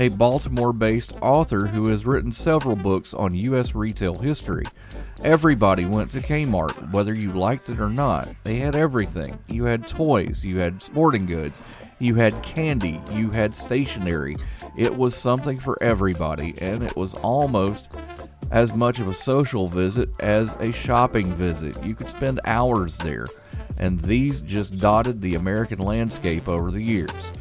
a 0.00 0.08
Baltimore 0.08 0.72
based 0.72 1.14
author 1.20 1.66
who 1.66 1.90
has 1.90 2.06
written 2.06 2.32
several 2.32 2.74
books 2.74 3.12
on 3.12 3.34
U.S. 3.34 3.74
retail 3.74 4.14
history. 4.14 4.64
Everybody 5.22 5.84
went 5.84 6.10
to 6.12 6.22
Kmart, 6.22 6.90
whether 6.92 7.14
you 7.14 7.32
liked 7.34 7.68
it 7.68 7.78
or 7.78 7.90
not. 7.90 8.26
They 8.44 8.56
had 8.56 8.74
everything. 8.74 9.38
You 9.48 9.64
had 9.64 9.86
toys, 9.86 10.42
you 10.42 10.56
had 10.56 10.82
sporting 10.82 11.26
goods, 11.26 11.62
you 11.98 12.14
had 12.14 12.42
candy, 12.42 12.98
you 13.12 13.30
had 13.30 13.54
stationery. 13.54 14.36
It 14.74 14.96
was 14.96 15.14
something 15.14 15.60
for 15.60 15.80
everybody, 15.82 16.54
and 16.62 16.82
it 16.82 16.96
was 16.96 17.12
almost 17.12 17.92
as 18.50 18.74
much 18.74 19.00
of 19.00 19.08
a 19.08 19.14
social 19.14 19.68
visit 19.68 20.08
as 20.20 20.54
a 20.60 20.72
shopping 20.72 21.30
visit. 21.34 21.76
You 21.84 21.94
could 21.94 22.08
spend 22.08 22.40
hours 22.46 22.96
there, 22.96 23.26
and 23.76 24.00
these 24.00 24.40
just 24.40 24.78
dotted 24.78 25.20
the 25.20 25.34
American 25.34 25.80
landscape 25.80 26.48
over 26.48 26.70
the 26.70 26.82
years. 26.82 27.32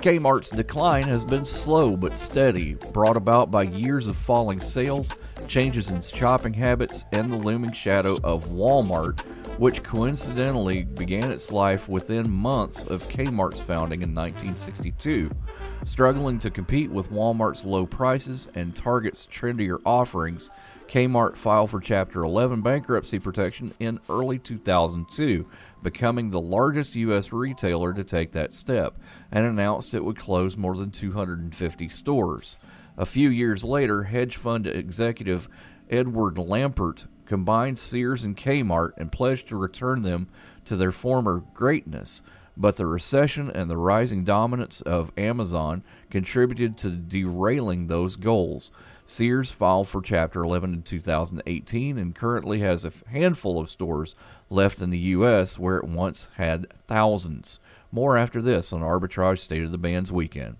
Kmart's 0.00 0.48
decline 0.48 1.02
has 1.02 1.26
been 1.26 1.44
slow 1.44 1.94
but 1.94 2.16
steady, 2.16 2.74
brought 2.94 3.18
about 3.18 3.50
by 3.50 3.64
years 3.64 4.06
of 4.06 4.16
falling 4.16 4.58
sales, 4.58 5.14
changes 5.46 5.90
in 5.90 6.00
shopping 6.00 6.54
habits, 6.54 7.04
and 7.12 7.30
the 7.30 7.36
looming 7.36 7.72
shadow 7.72 8.18
of 8.24 8.46
Walmart, 8.46 9.20
which 9.58 9.82
coincidentally 9.82 10.84
began 10.84 11.30
its 11.30 11.52
life 11.52 11.86
within 11.86 12.30
months 12.30 12.86
of 12.86 13.06
Kmart's 13.08 13.60
founding 13.60 14.00
in 14.00 14.14
1962. 14.14 15.30
Struggling 15.84 16.38
to 16.38 16.50
compete 16.50 16.90
with 16.90 17.10
Walmart's 17.10 17.66
low 17.66 17.84
prices 17.84 18.48
and 18.54 18.74
Target's 18.74 19.26
trendier 19.26 19.80
offerings, 19.84 20.50
Kmart 20.90 21.36
filed 21.36 21.70
for 21.70 21.78
Chapter 21.78 22.24
11 22.24 22.62
bankruptcy 22.62 23.20
protection 23.20 23.72
in 23.78 24.00
early 24.08 24.40
2002 24.40 25.46
becoming 25.84 26.30
the 26.30 26.40
largest 26.40 26.96
U.S. 26.96 27.32
retailer 27.32 27.92
to 27.94 28.02
take 28.02 28.32
that 28.32 28.52
step, 28.52 28.98
and 29.30 29.46
announced 29.46 29.94
it 29.94 30.04
would 30.04 30.18
close 30.18 30.56
more 30.56 30.76
than 30.76 30.90
250 30.90 31.88
stores. 31.88 32.56
A 32.96 33.06
few 33.06 33.30
years 33.30 33.62
later, 33.62 34.02
hedge 34.04 34.36
fund 34.36 34.66
executive 34.66 35.48
Edward 35.88 36.34
Lampert 36.34 37.06
combined 37.24 37.78
Sears 37.78 38.24
and 38.24 38.36
Kmart 38.36 38.90
and 38.96 39.12
pledged 39.12 39.48
to 39.48 39.56
return 39.56 40.02
them 40.02 40.28
to 40.64 40.74
their 40.74 40.92
former 40.92 41.44
greatness. 41.54 42.22
But 42.56 42.76
the 42.76 42.86
recession 42.86 43.48
and 43.48 43.70
the 43.70 43.76
rising 43.76 44.24
dominance 44.24 44.80
of 44.80 45.12
Amazon 45.16 45.84
contributed 46.10 46.76
to 46.78 46.90
derailing 46.90 47.86
those 47.86 48.16
goals. 48.16 48.72
Sears 49.10 49.50
filed 49.50 49.88
for 49.88 50.00
Chapter 50.00 50.44
11 50.44 50.72
in 50.72 50.82
2018 50.82 51.98
and 51.98 52.14
currently 52.14 52.60
has 52.60 52.84
a 52.84 52.92
handful 53.08 53.58
of 53.58 53.68
stores 53.68 54.14
left 54.48 54.80
in 54.80 54.90
the 54.90 54.98
U.S., 54.98 55.58
where 55.58 55.78
it 55.78 55.84
once 55.84 56.28
had 56.36 56.68
thousands. 56.86 57.58
More 57.90 58.16
after 58.16 58.40
this 58.40 58.72
on 58.72 58.82
Arbitrage 58.82 59.40
State 59.40 59.64
of 59.64 59.72
the 59.72 59.78
Bands 59.78 60.12
Weekend. 60.12 60.58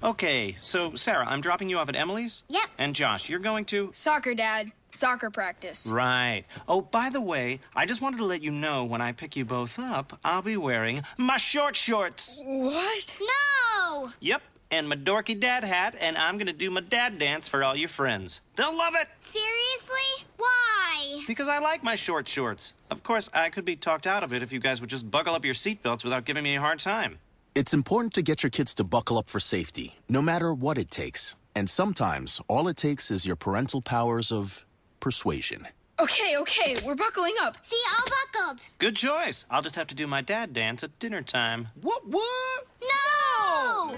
Okay, 0.00 0.58
so 0.60 0.94
Sarah, 0.94 1.26
I'm 1.26 1.40
dropping 1.40 1.68
you 1.68 1.78
off 1.78 1.88
at 1.88 1.96
Emily's? 1.96 2.44
Yep. 2.48 2.70
And 2.78 2.94
Josh, 2.94 3.28
you're 3.28 3.40
going 3.40 3.64
to? 3.66 3.90
Soccer, 3.92 4.36
Dad. 4.36 4.70
Soccer 4.92 5.30
practice. 5.30 5.88
Right. 5.88 6.44
Oh, 6.68 6.80
by 6.80 7.10
the 7.10 7.20
way, 7.20 7.58
I 7.74 7.84
just 7.84 8.00
wanted 8.00 8.18
to 8.18 8.26
let 8.26 8.44
you 8.44 8.52
know 8.52 8.84
when 8.84 9.00
I 9.00 9.10
pick 9.10 9.34
you 9.34 9.44
both 9.44 9.76
up, 9.80 10.20
I'll 10.24 10.42
be 10.42 10.56
wearing 10.56 11.02
my 11.18 11.36
short 11.36 11.74
shorts. 11.74 12.40
What? 12.44 13.20
No! 13.20 14.10
Yep, 14.20 14.42
and 14.70 14.88
my 14.88 14.96
dorky 14.96 15.38
dad 15.38 15.64
hat, 15.64 15.94
and 16.00 16.16
I'm 16.16 16.38
gonna 16.38 16.52
do 16.52 16.70
my 16.70 16.80
dad 16.80 17.18
dance 17.18 17.48
for 17.48 17.64
all 17.64 17.76
your 17.76 17.88
friends. 17.88 18.40
They'll 18.56 18.76
love 18.76 18.94
it! 18.94 19.08
Seriously? 19.20 20.26
Why? 20.36 21.22
Because 21.26 21.48
I 21.48 21.58
like 21.58 21.82
my 21.82 21.94
short 21.94 22.28
shorts. 22.28 22.74
Of 22.90 23.02
course, 23.02 23.28
I 23.32 23.50
could 23.50 23.64
be 23.64 23.76
talked 23.76 24.06
out 24.06 24.22
of 24.22 24.32
it 24.32 24.42
if 24.42 24.52
you 24.52 24.60
guys 24.60 24.80
would 24.80 24.90
just 24.90 25.10
buckle 25.10 25.34
up 25.34 25.44
your 25.44 25.54
seatbelts 25.54 26.04
without 26.04 26.24
giving 26.24 26.44
me 26.44 26.56
a 26.56 26.60
hard 26.60 26.78
time. 26.78 27.18
It's 27.54 27.74
important 27.74 28.12
to 28.14 28.22
get 28.22 28.42
your 28.42 28.50
kids 28.50 28.74
to 28.74 28.84
buckle 28.84 29.18
up 29.18 29.28
for 29.28 29.40
safety, 29.40 29.96
no 30.08 30.22
matter 30.22 30.54
what 30.54 30.78
it 30.78 30.90
takes. 30.90 31.36
And 31.54 31.68
sometimes, 31.68 32.40
all 32.48 32.68
it 32.68 32.76
takes 32.76 33.10
is 33.10 33.26
your 33.26 33.36
parental 33.36 33.82
powers 33.82 34.30
of 34.30 34.64
persuasion. 35.00 35.66
Okay, 36.00 36.36
okay, 36.38 36.76
we're 36.86 36.94
buckling 36.94 37.34
up. 37.42 37.62
See, 37.62 37.80
all 37.92 38.06
buckled. 38.32 38.60
Good 38.78 38.96
choice. 38.96 39.44
I'll 39.50 39.62
just 39.62 39.76
have 39.76 39.88
to 39.88 39.94
do 39.94 40.06
my 40.06 40.22
dad 40.22 40.54
dance 40.54 40.82
at 40.82 40.98
dinner 40.98 41.20
time. 41.22 41.68
What, 41.82 42.06
what? 42.06 42.66
No! 42.80 43.96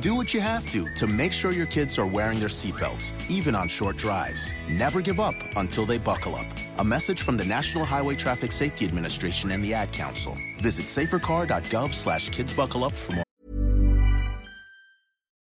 Do 0.00 0.14
what 0.14 0.32
you 0.32 0.40
have 0.40 0.66
to 0.66 0.88
to 0.90 1.06
make 1.06 1.32
sure 1.32 1.52
your 1.52 1.66
kids 1.66 1.98
are 1.98 2.06
wearing 2.06 2.38
their 2.38 2.48
seatbelts, 2.48 3.12
even 3.30 3.54
on 3.54 3.68
short 3.68 3.96
drives. 3.96 4.54
Never 4.70 5.00
give 5.00 5.18
up 5.18 5.34
until 5.56 5.84
they 5.84 5.98
buckle 5.98 6.34
up. 6.34 6.46
A 6.78 6.84
message 6.84 7.22
from 7.22 7.36
the 7.36 7.44
National 7.44 7.84
Highway 7.84 8.14
Traffic 8.14 8.52
Safety 8.52 8.84
Administration 8.84 9.50
and 9.50 9.62
the 9.62 9.74
Ad 9.74 9.92
Council. 9.92 10.36
Visit 10.58 10.86
safercar.gov 10.86 11.94
slash 11.94 12.30
kidsbuckleup 12.30 12.94
for 12.94 13.12
more. 13.14 13.24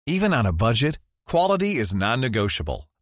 Even 0.06 0.34
on 0.34 0.46
a 0.46 0.54
budget, 0.54 1.00
quality 1.26 1.76
is 1.76 1.96
non-negotiable. 1.96 2.90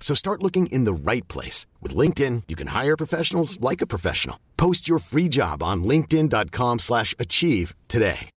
So 0.00 0.14
start 0.14 0.42
looking 0.42 0.66
in 0.66 0.82
the 0.84 0.92
right 0.92 1.26
place. 1.28 1.66
With 1.80 1.94
LinkedIn, 1.94 2.44
you 2.48 2.56
can 2.56 2.68
hire 2.68 2.96
professionals 2.96 3.60
like 3.60 3.80
a 3.80 3.86
professional. 3.86 4.40
Post 4.56 4.88
your 4.88 4.98
free 4.98 5.28
job 5.28 5.62
on 5.62 5.84
linkedin.com 5.84 6.80
slash 6.80 7.14
achieve 7.20 7.76
today. 7.86 8.30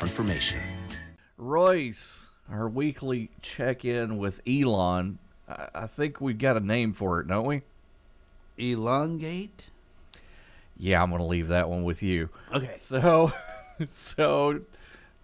Information. 0.00 0.60
Royce, 1.36 2.28
our 2.50 2.68
weekly 2.68 3.30
check-in 3.42 4.18
with 4.18 4.40
Elon. 4.46 5.18
I, 5.48 5.68
I 5.74 5.86
think 5.86 6.20
we've 6.20 6.38
got 6.38 6.56
a 6.56 6.60
name 6.60 6.92
for 6.92 7.20
it, 7.20 7.28
don't 7.28 7.46
we? 7.46 7.62
Elongate? 8.58 9.70
Yeah, 10.76 11.02
I'm 11.02 11.10
going 11.10 11.20
to 11.20 11.26
leave 11.26 11.48
that 11.48 11.68
one 11.68 11.84
with 11.84 12.02
you. 12.02 12.28
Okay. 12.54 12.74
So, 12.76 13.32
so 13.88 14.60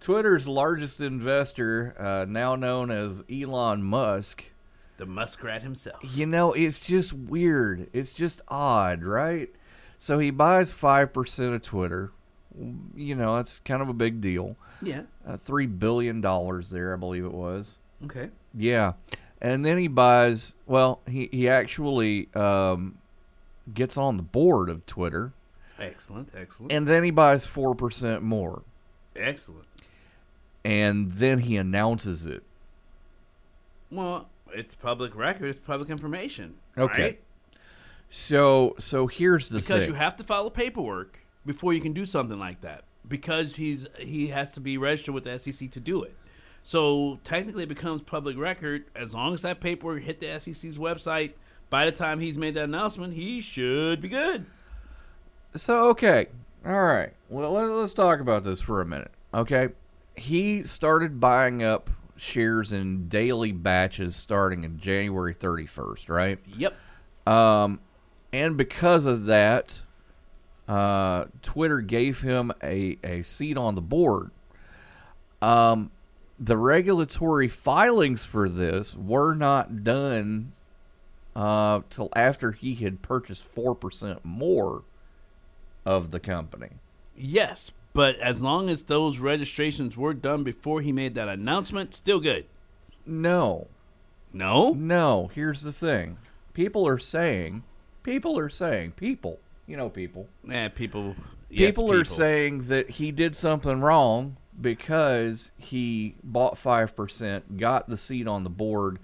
Twitter's 0.05 0.47
largest 0.47 1.01
investor, 1.01 1.95
uh, 1.99 2.25
now 2.29 2.55
known 2.55 2.91
as 2.91 3.23
Elon 3.27 3.81
Musk, 3.81 4.51
The 4.97 5.07
muskrat 5.07 5.63
himself. 5.63 5.97
you 6.03 6.27
know, 6.27 6.53
it's 6.53 6.79
just 6.79 7.11
weird. 7.11 7.89
It's 7.91 8.11
just 8.11 8.39
odd, 8.47 9.01
right? 9.03 9.49
So 9.97 10.19
he 10.19 10.29
buys 10.29 10.71
5% 10.71 11.55
of 11.55 11.63
Twitter. 11.63 12.11
You 12.95 13.15
know, 13.15 13.37
that's 13.37 13.61
kind 13.61 13.81
of 13.81 13.89
a 13.89 13.93
big 13.93 14.21
deal. 14.21 14.55
Yeah. 14.79 15.01
Uh, 15.27 15.37
$3 15.37 15.79
billion 15.79 16.21
there, 16.21 16.93
I 16.93 16.97
believe 16.97 17.25
it 17.25 17.33
was. 17.33 17.79
Okay. 18.03 18.29
Yeah. 18.53 18.93
And 19.41 19.65
then 19.65 19.79
he 19.79 19.87
buys, 19.87 20.53
well, 20.67 20.99
he, 21.09 21.29
he 21.31 21.49
actually 21.49 22.29
um, 22.35 22.99
gets 23.73 23.97
on 23.97 24.17
the 24.17 24.23
board 24.23 24.69
of 24.69 24.85
Twitter. 24.85 25.33
Excellent, 25.79 26.29
excellent. 26.37 26.71
And 26.71 26.87
then 26.87 27.03
he 27.03 27.09
buys 27.09 27.47
4% 27.47 28.21
more. 28.21 28.61
excellent. 29.15 29.65
And 30.65 31.13
then 31.13 31.39
he 31.39 31.57
announces 31.57 32.25
it. 32.25 32.43
Well, 33.91 34.29
it's 34.51 34.73
public 34.73 35.15
record, 35.15 35.47
it's 35.49 35.59
public 35.59 35.89
information. 35.89 36.55
Okay. 36.77 37.01
right? 37.01 37.21
So 38.09 38.75
so 38.79 39.07
here's 39.07 39.49
the 39.49 39.59
because 39.59 39.81
thing. 39.81 39.93
you 39.93 39.95
have 39.95 40.15
to 40.17 40.23
follow 40.23 40.49
paperwork 40.49 41.19
before 41.45 41.73
you 41.73 41.81
can 41.81 41.93
do 41.93 42.05
something 42.05 42.39
like 42.39 42.61
that. 42.61 42.83
Because 43.07 43.57
he's 43.57 43.85
he 43.99 44.27
has 44.27 44.49
to 44.51 44.59
be 44.59 44.77
registered 44.77 45.13
with 45.13 45.25
the 45.25 45.37
SEC 45.37 45.69
to 45.71 45.79
do 45.79 46.01
it. 46.03 46.15
So 46.63 47.19
technically, 47.23 47.63
it 47.63 47.69
becomes 47.69 48.01
public 48.01 48.37
record 48.37 48.85
as 48.95 49.13
long 49.13 49.35
as 49.35 49.43
that 49.43 49.59
paperwork 49.59 50.01
hit 50.01 50.19
the 50.19 50.39
SEC's 50.39 50.79
website. 50.79 51.33
By 51.69 51.85
the 51.85 51.91
time 51.91 52.19
he's 52.19 52.37
made 52.37 52.55
that 52.55 52.63
announcement, 52.63 53.13
he 53.13 53.41
should 53.41 54.01
be 54.01 54.09
good. 54.09 54.45
So 55.55 55.89
okay, 55.89 56.27
all 56.65 56.83
right. 56.83 57.13
Well, 57.29 57.51
let, 57.51 57.69
let's 57.69 57.93
talk 57.93 58.19
about 58.19 58.43
this 58.43 58.61
for 58.61 58.81
a 58.81 58.85
minute. 58.85 59.11
Okay, 59.33 59.69
he 60.15 60.63
started 60.63 61.19
buying 61.19 61.63
up 61.63 61.89
shares 62.17 62.71
in 62.71 63.07
daily 63.07 63.51
batches 63.51 64.15
starting 64.15 64.63
in 64.63 64.79
January 64.79 65.33
31st, 65.33 66.09
right? 66.09 66.39
Yep. 66.57 66.73
Um, 67.27 67.79
and 68.31 68.57
because 68.57 69.05
of 69.05 69.25
that, 69.25 69.81
uh, 70.67 71.25
Twitter 71.41 71.81
gave 71.81 72.21
him 72.21 72.51
a, 72.63 72.97
a 73.03 73.23
seat 73.23 73.57
on 73.57 73.75
the 73.75 73.81
board. 73.81 74.31
Um, 75.41 75.91
the 76.39 76.57
regulatory 76.57 77.47
filings 77.47 78.25
for 78.25 78.49
this 78.49 78.95
were 78.95 79.33
not 79.33 79.83
done 79.83 80.53
uh, 81.35 81.81
till 81.89 82.09
after 82.15 82.51
he 82.51 82.75
had 82.75 83.01
purchased 83.01 83.43
four 83.43 83.75
percent 83.75 84.23
more 84.23 84.83
of 85.85 86.11
the 86.11 86.19
company. 86.19 86.69
Yes, 87.15 87.71
but 87.95 88.19
as 88.19 88.41
long 88.41 88.69
as 88.69 88.83
those 88.83 89.17
registrations 89.17 89.97
were 89.97 90.13
done 90.13 90.43
before 90.43 90.81
he 90.81 90.91
made 90.91 91.15
that 91.15 91.27
announcement, 91.27 91.95
still 91.95 92.19
good. 92.19 92.45
No, 93.05 93.67
No. 94.33 94.71
no. 94.71 95.31
Here's 95.33 95.61
the 95.63 95.71
thing: 95.71 96.17
people 96.53 96.85
are 96.87 96.99
saying, 96.99 97.63
people 98.03 98.37
are 98.37 98.49
saying, 98.49 98.91
people, 98.91 99.39
you 99.65 99.77
know, 99.77 99.89
people. 99.89 100.27
Yeah, 100.47 100.67
people. 100.67 101.15
yes, 101.49 101.73
people 101.75 101.91
are 101.91 102.05
saying 102.05 102.67
that 102.67 102.91
he 102.91 103.11
did 103.11 103.35
something 103.35 103.81
wrong 103.81 104.37
because 104.59 105.51
he 105.57 106.15
bought 106.23 106.55
5%, 106.55 107.57
got 107.57 107.89
the 107.89 107.97
seat 107.97 108.27
on 108.27 108.43
the 108.43 108.49
board, 108.49 108.99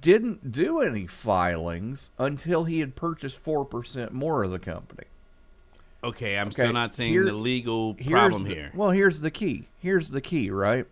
didn't 0.00 0.50
do 0.50 0.80
any 0.80 1.06
filings 1.06 2.10
until 2.18 2.64
he 2.64 2.80
had 2.80 2.96
purchased 2.96 3.42
4% 3.44 4.10
more 4.12 4.42
of 4.44 4.50
the 4.50 4.58
company. 4.58 5.04
Okay, 6.02 6.38
I'm 6.38 6.48
Okay, 6.48 6.52
still 6.62 6.72
not 6.72 6.94
seeing 6.94 7.12
here- 7.12 7.24
the 7.24 7.32
legal 7.32 7.94
problem 7.94 8.44
the- 8.44 8.54
here. 8.54 8.70
Well, 8.74 8.90
here's 8.90 9.20
the 9.20 9.30
key. 9.30 9.66
Here's 9.80 10.10
the 10.10 10.20
key, 10.20 10.50
right? 10.50 10.86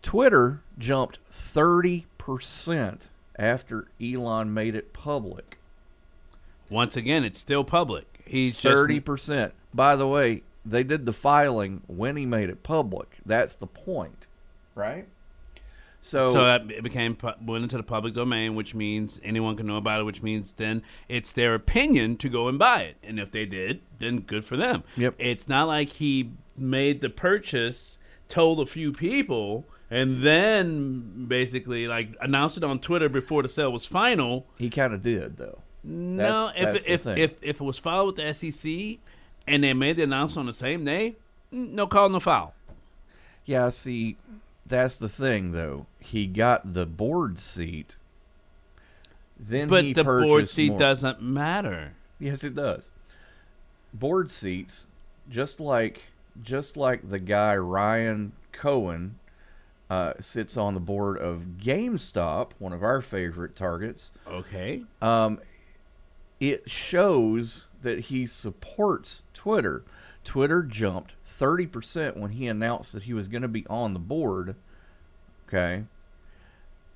Twitter 0.00 0.60
jumped 0.78 1.18
30% 1.30 3.08
after 3.38 3.88
Elon 4.00 4.52
made 4.54 4.74
it 4.74 4.92
public. 4.92 5.58
Once 6.68 6.96
again, 6.96 7.24
it's 7.24 7.38
still 7.38 7.64
public. 7.64 8.06
He's 8.24 8.58
Thirty 8.58 9.00
percent. 9.00 9.52
By 9.74 9.96
the 9.96 10.06
way, 10.08 10.42
they 10.64 10.82
did 10.82 11.04
the 11.06 11.12
filing 11.12 11.82
when 11.86 12.16
he 12.16 12.24
made 12.24 12.48
it 12.48 12.62
public. 12.62 13.18
That's 13.26 13.54
the 13.54 13.66
point, 13.66 14.26
right? 14.74 15.06
So, 16.04 16.32
So 16.32 16.44
that 16.44 16.68
it 16.70 16.82
became 16.82 17.16
went 17.42 17.62
into 17.62 17.76
the 17.76 17.82
public 17.84 18.12
domain, 18.12 18.56
which 18.56 18.74
means 18.74 19.20
anyone 19.22 19.56
can 19.56 19.66
know 19.68 19.76
about 19.76 20.00
it. 20.00 20.02
Which 20.04 20.20
means 20.20 20.52
then 20.52 20.82
it's 21.08 21.30
their 21.32 21.54
opinion 21.54 22.16
to 22.18 22.28
go 22.28 22.48
and 22.48 22.58
buy 22.58 22.82
it, 22.82 22.96
and 23.04 23.20
if 23.20 23.30
they 23.30 23.46
did, 23.46 23.82
then 24.00 24.18
good 24.20 24.44
for 24.44 24.56
them. 24.56 24.82
Yep. 24.96 25.14
It's 25.18 25.48
not 25.48 25.68
like 25.68 25.90
he 25.90 26.32
made 26.56 27.02
the 27.02 27.08
purchase, 27.08 27.98
told 28.28 28.58
a 28.58 28.66
few 28.66 28.92
people, 28.92 29.64
and 29.92 30.22
then 30.24 31.26
basically 31.28 31.86
like 31.86 32.16
announced 32.20 32.56
it 32.56 32.64
on 32.64 32.80
Twitter 32.80 33.08
before 33.08 33.44
the 33.44 33.48
sale 33.48 33.70
was 33.72 33.86
final. 33.86 34.46
he 34.58 34.70
kind 34.70 34.92
of 34.92 35.02
did 35.02 35.36
though. 35.36 35.60
No, 35.84 36.46
That's- 36.48 36.72
that's 36.84 36.84
if 36.86 37.02
the 37.04 37.12
if, 37.12 37.18
if 37.32 37.38
if 37.42 37.60
it 37.60 37.64
was 37.64 37.78
filed 37.78 38.06
with 38.08 38.16
the 38.16 38.34
SEC, 38.34 38.98
and 39.46 39.62
they 39.62 39.72
made 39.72 39.96
the 39.98 40.02
announcement 40.02 40.40
on 40.40 40.46
the 40.46 40.52
same 40.52 40.84
day, 40.84 41.14
no 41.52 41.86
call, 41.86 42.08
no 42.08 42.18
foul. 42.18 42.54
Yeah, 43.44 43.68
see, 43.70 44.16
that's 44.66 44.96
the 44.96 45.08
thing 45.08 45.52
though. 45.52 45.86
He 45.98 46.26
got 46.26 46.74
the 46.74 46.86
board 46.86 47.38
seat. 47.38 47.96
Then 49.38 49.68
but 49.68 49.84
he 49.84 49.92
the 49.92 50.04
board 50.04 50.48
seat 50.48 50.70
more. 50.70 50.78
doesn't 50.78 51.20
matter. 51.20 51.94
Yes, 52.18 52.44
it 52.44 52.54
does. 52.54 52.90
Board 53.92 54.30
seats, 54.30 54.86
just 55.28 55.58
like 55.58 56.02
just 56.42 56.76
like 56.76 57.10
the 57.10 57.18
guy 57.18 57.56
Ryan 57.56 58.32
Cohen 58.52 59.18
uh, 59.90 60.14
sits 60.20 60.56
on 60.56 60.72
the 60.74 60.80
board 60.80 61.18
of 61.18 61.58
GameStop, 61.60 62.52
one 62.58 62.72
of 62.72 62.82
our 62.82 63.02
favorite 63.02 63.54
targets. 63.54 64.10
Okay. 64.26 64.84
Um, 65.02 65.40
it 66.40 66.70
shows 66.70 67.66
that 67.82 68.06
he 68.06 68.26
supports 68.26 69.24
Twitter. 69.34 69.84
Twitter 70.24 70.62
jumped 70.62 71.14
30% 71.26 72.16
when 72.16 72.32
he 72.32 72.46
announced 72.46 72.92
that 72.92 73.04
he 73.04 73.14
was 73.14 73.28
going 73.28 73.42
to 73.42 73.48
be 73.48 73.66
on 73.68 73.92
the 73.92 73.98
board. 73.98 74.54
Okay. 75.48 75.84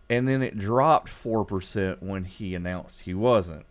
And 0.09 0.29
then 0.29 0.43
it 0.43 0.59
dropped 0.59 1.09
4% 1.09 2.03
when 2.03 2.25
he 2.25 2.55
announced 2.55 3.03
he 3.03 3.15
wasn't. 3.15 3.67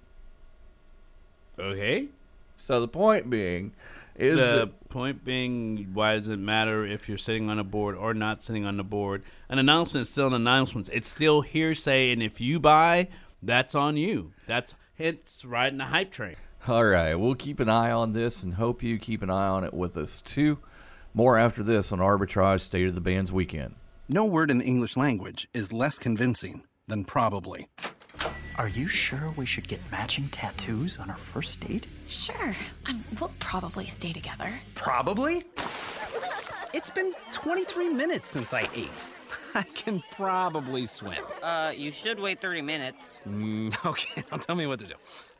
Okay. 1.58 2.08
So 2.58 2.82
the 2.82 2.88
point 2.88 3.30
being 3.30 3.74
is 4.15 4.38
the 4.38 4.44
that 4.44 4.89
point 4.89 5.26
being, 5.26 5.89
why 5.94 6.15
does 6.15 6.30
it 6.30 6.39
matter 6.39 6.86
if 6.86 7.10
you're 7.10 7.18
sitting 7.18 7.50
on 7.50 7.60
a 7.60 7.63
board 7.63 7.96
or 7.96 8.13
not 8.13 8.44
sitting 8.44 8.65
on 8.65 8.78
the 8.78 8.84
board? 8.84 9.24
An 9.50 9.60
announcement 9.60 10.04
is 10.04 10.10
still 10.10 10.28
an 10.28 10.34
announcement. 10.34 10.89
It's 10.94 11.10
still 11.10 11.41
hearsay, 11.41 12.12
and 12.12 12.24
if 12.24 12.39
you 12.39 12.60
buy, 12.60 13.10
that's 13.44 13.76
on 13.76 13.98
you. 13.98 14.32
That's 14.48 14.74
it's 14.98 15.44
riding 15.44 15.80
the 15.80 15.86
hype 15.86 16.12
train. 16.12 16.36
All 16.67 16.84
right, 16.84 17.13
we'll 17.13 17.36
keep 17.36 17.60
an 17.60 17.69
eye 17.69 17.91
on 17.91 18.13
this 18.13 18.41
and 18.41 18.56
hope 18.56 18.82
you 18.82 18.97
keep 18.97 19.21
an 19.21 19.30
eye 19.30 19.47
on 19.47 19.63
it 19.63 19.73
with 19.73 19.95
us 19.97 20.19
too. 20.19 20.58
More 21.13 21.38
after 21.38 21.62
this 21.62 21.91
on 21.91 21.99
Arbitrage 21.99 22.62
State 22.62 22.88
of 22.88 22.95
the 22.95 23.01
Bands 23.01 23.32
Weekend. 23.32 23.75
No 24.10 24.25
word 24.25 24.49
in 24.49 24.58
the 24.58 24.65
English 24.65 24.97
language 24.97 25.47
is 25.54 25.71
less 25.71 25.99
convincing 25.99 26.63
than 26.88 27.06
probably. 27.06 27.67
Are 28.58 28.67
you 28.67 28.88
sure 28.88 29.32
we 29.38 29.45
should 29.45 29.67
get 29.67 29.80
matching 29.91 30.28
tattoos 30.30 30.97
on 30.97 31.12
our 31.12 31.17
first 31.17 31.60
date? 31.60 31.86
Sure. 32.08 32.56
Um, 32.88 33.04
we'll 33.19 33.32
probably 33.39 33.86
stay 33.86 34.12
together. 34.12 34.49
Probably? 34.73 35.43
It's 36.73 36.89
been 36.89 37.13
23 37.32 37.88
minutes 37.91 38.28
since 38.28 38.54
I 38.54 38.67
ate. 38.75 39.10
I 39.56 39.63
can 39.63 40.04
probably 40.12 40.86
swim. 40.86 41.23
Uh, 41.41 41.71
you 41.73 41.89
should 41.93 42.19
wait 42.19 42.41
30 42.41 42.62
minutes. 42.63 43.21
Mm, 43.25 43.73
okay, 43.86 44.23
now 44.30 44.36
tell 44.39 44.56
me 44.56 44.67
what 44.67 44.80
to 44.82 44.88
do. 44.88 44.95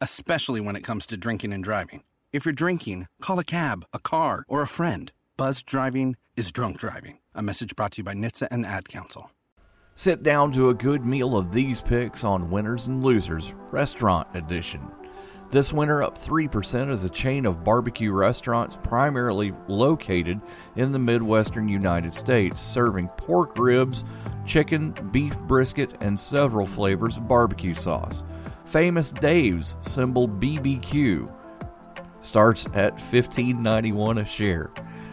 especially 0.00 0.60
when 0.60 0.76
it 0.76 0.84
comes 0.84 1.06
to 1.06 1.16
drinking 1.16 1.52
and 1.52 1.62
driving. 1.64 2.02
If 2.32 2.44
you're 2.44 2.52
drinking, 2.52 3.06
call 3.22 3.38
a 3.38 3.44
cab, 3.44 3.84
a 3.92 3.98
car, 3.98 4.44
or 4.48 4.62
a 4.62 4.68
friend. 4.68 5.12
Buzz 5.36 5.62
driving 5.62 6.16
is 6.36 6.52
drunk 6.52 6.78
driving. 6.78 7.18
A 7.34 7.42
message 7.42 7.74
brought 7.76 7.92
to 7.92 7.98
you 7.98 8.04
by 8.04 8.14
NHTSA 8.14 8.48
and 8.50 8.64
the 8.64 8.68
Ad 8.68 8.88
Council. 8.88 9.30
Sit 9.94 10.22
down 10.22 10.52
to 10.52 10.68
a 10.68 10.74
good 10.74 11.04
meal 11.04 11.36
of 11.36 11.52
these 11.52 11.80
picks 11.80 12.22
on 12.22 12.50
Winners 12.50 12.86
and 12.86 13.02
Losers 13.02 13.52
Restaurant 13.72 14.28
Edition. 14.34 14.80
This 15.50 15.72
winter 15.72 16.02
up 16.02 16.18
3% 16.18 16.90
is 16.90 17.04
a 17.04 17.08
chain 17.08 17.46
of 17.46 17.64
barbecue 17.64 18.12
restaurants 18.12 18.76
primarily 18.76 19.54
located 19.66 20.42
in 20.76 20.92
the 20.92 20.98
Midwestern 20.98 21.68
United 21.68 22.12
States, 22.12 22.60
serving 22.60 23.08
pork 23.16 23.56
ribs, 23.56 24.04
chicken, 24.44 24.92
beef 25.10 25.38
brisket, 25.40 25.94
and 26.02 26.20
several 26.20 26.66
flavors 26.66 27.16
of 27.16 27.26
barbecue 27.26 27.72
sauce. 27.72 28.24
Famous 28.70 29.12
Dave's, 29.12 29.78
symbol 29.80 30.28
BBQ, 30.28 31.32
starts 32.20 32.66
at 32.74 32.96
$15.91 32.96 34.20
a 34.20 34.24
share. 34.26 34.70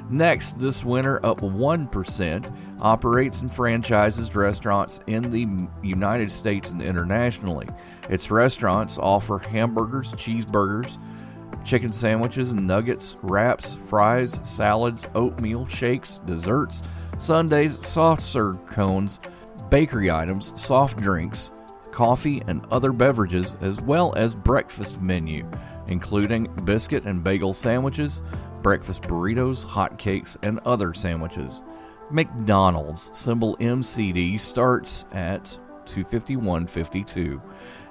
Next, 0.09 0.59
this 0.59 0.83
winter, 0.83 1.25
up 1.25 1.39
1%, 1.39 2.55
operates 2.81 3.41
and 3.41 3.51
franchises 3.51 4.35
restaurants 4.35 4.99
in 5.07 5.31
the 5.31 5.47
United 5.87 6.31
States 6.31 6.71
and 6.71 6.81
internationally. 6.81 7.67
Its 8.09 8.29
restaurants 8.29 8.97
offer 8.97 9.39
hamburgers, 9.39 10.11
cheeseburgers, 10.13 10.97
chicken 11.63 11.93
sandwiches 11.93 12.51
and 12.51 12.67
nuggets, 12.67 13.15
wraps, 13.21 13.77
fries, 13.87 14.39
salads, 14.43 15.07
oatmeal, 15.15 15.65
shakes, 15.65 16.19
desserts, 16.25 16.83
sundaes, 17.17 17.83
soft 17.87 18.21
serve 18.21 18.63
cones, 18.67 19.21
bakery 19.69 20.11
items, 20.11 20.53
soft 20.61 20.99
drinks, 20.99 21.49
coffee, 21.95 22.43
and 22.47 22.65
other 22.69 22.91
beverages, 22.91 23.55
as 23.61 23.81
well 23.81 24.13
as 24.15 24.35
breakfast 24.35 25.01
menu, 25.01 25.49
including 25.87 26.43
biscuit 26.65 27.05
and 27.05 27.23
bagel 27.23 27.53
sandwiches, 27.53 28.21
breakfast 28.61 29.01
burritos, 29.03 29.63
hot 29.63 29.97
cakes, 29.97 30.37
and 30.43 30.59
other 30.65 30.93
sandwiches. 30.93 31.61
McDonald's 32.11 33.09
symbol 33.17 33.57
MCD 33.57 34.39
starts 34.39 35.05
at 35.11 35.57
251.52 35.85 37.41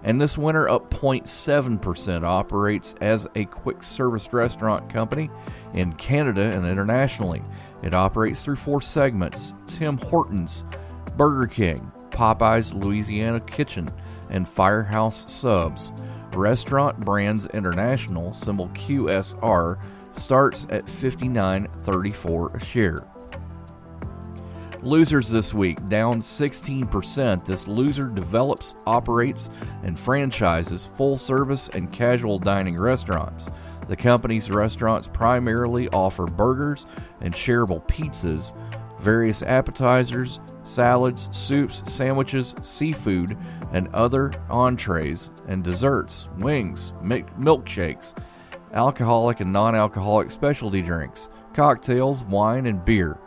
and 0.05 0.21
this 0.21 0.37
winter 0.37 0.69
up 0.69 0.91
0.7% 0.91 2.23
operates 2.23 2.95
as 3.01 3.27
a 3.35 3.47
quick 3.47 3.83
service 3.83 4.33
restaurant 4.33 4.93
company 4.93 5.31
in 5.73 5.93
Canada 5.95 6.43
and 6.43 6.67
internationally. 6.67 7.43
It 7.83 7.95
operates 7.95 8.43
through 8.43 8.57
four 8.57 8.83
segments: 8.83 9.55
Tim 9.67 9.97
Hortons, 9.97 10.65
Burger 11.17 11.47
King, 11.47 11.91
Popeyes 12.15 12.73
Louisiana 12.73 13.41
Kitchen, 13.41 13.91
and 14.31 14.49
Firehouse 14.49 15.31
Subs. 15.31 15.93
Restaurant 16.33 16.99
Brands 17.05 17.47
International, 17.47 18.33
symbol 18.33 18.69
QSR, 18.69 19.79
starts 20.13 20.67
at 20.71 20.87
59.34 20.87 22.55
a 22.55 22.65
share. 22.65 23.05
Losers 24.83 25.31
this 25.31 25.55
week 25.55 25.89
down 25.89 26.21
16%. 26.21 27.45
This 27.45 27.67
loser 27.67 28.09
develops, 28.09 28.75
operates, 28.87 29.49
and 29.83 29.99
franchises 29.99 30.85
full 30.97 31.17
service 31.17 31.71
and 31.73 31.91
casual 31.91 32.39
dining 32.39 32.77
restaurants. 32.79 33.49
The 33.89 33.97
company's 33.97 34.51
restaurants 34.51 35.09
primarily 35.09 35.89
offer 35.89 36.27
burgers 36.27 36.87
and 37.21 37.33
shareable 37.33 37.87
pizzas, 37.89 38.53
various 39.01 39.43
appetizers, 39.43 40.41
salads, 40.65 41.29
soups, 41.31 41.83
sandwiches, 41.93 42.55
seafood, 42.63 43.37
and 43.73 43.89
other 43.95 44.33
entrees 44.51 45.31
and 45.47 45.63
desserts, 45.63 46.29
wings, 46.39 46.93
mi- 47.03 47.25
milkshakes, 47.39 48.15
alcoholic 48.73 49.41
and 49.41 49.53
non 49.53 49.75
alcoholic 49.75 50.31
specialty 50.31 50.83
drinks, 50.83 51.29
cocktails, 51.53 52.25
wine, 52.25 52.67
and 52.67 52.85
beer. 52.85 53.19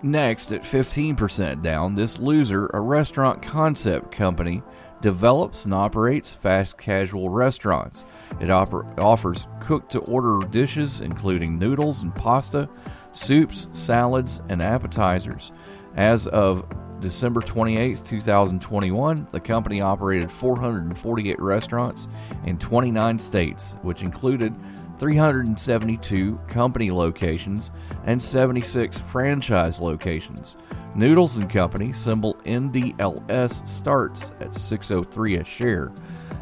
Next, 0.00 0.52
at 0.52 0.62
15% 0.62 1.60
down, 1.60 1.96
this 1.96 2.20
loser, 2.20 2.70
a 2.72 2.80
restaurant 2.80 3.42
concept 3.42 4.12
company, 4.12 4.62
develops 5.00 5.64
and 5.64 5.74
operates 5.74 6.32
fast 6.32 6.78
casual 6.78 7.30
restaurants. 7.30 8.04
It 8.40 8.46
oper- 8.48 8.98
offers 8.98 9.46
cook 9.60 9.88
to 9.90 10.00
order 10.00 10.46
dishes 10.48 11.00
including 11.00 11.58
noodles 11.58 12.02
and 12.02 12.14
pasta, 12.14 12.68
soups, 13.12 13.68
salads, 13.72 14.40
and 14.48 14.62
appetizers. 14.62 15.50
As 15.96 16.26
of 16.28 16.64
December 17.00 17.40
28, 17.40 18.04
2021, 18.04 19.28
the 19.30 19.40
company 19.40 19.80
operated 19.80 20.30
448 20.30 21.40
restaurants 21.40 22.08
in 22.44 22.58
29 22.58 23.18
states, 23.18 23.76
which 23.82 24.02
included 24.02 24.54
372 24.98 26.40
company 26.48 26.90
locations 26.90 27.70
and 28.04 28.20
76 28.20 28.98
franchise 29.00 29.80
locations. 29.80 30.56
Noodles 30.94 31.36
and 31.36 31.48
Company, 31.48 31.92
symbol 31.92 32.34
NDLS, 32.44 33.66
starts 33.68 34.32
at 34.40 34.54
603 34.54 35.36
a 35.36 35.44
share. 35.44 35.92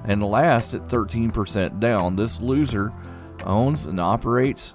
And 0.04 0.22
last 0.22 0.72
at 0.72 0.88
13% 0.88 1.78
down, 1.78 2.16
this 2.16 2.40
loser 2.40 2.92
owns 3.44 3.86
and 3.86 4.00
operates 4.00 4.74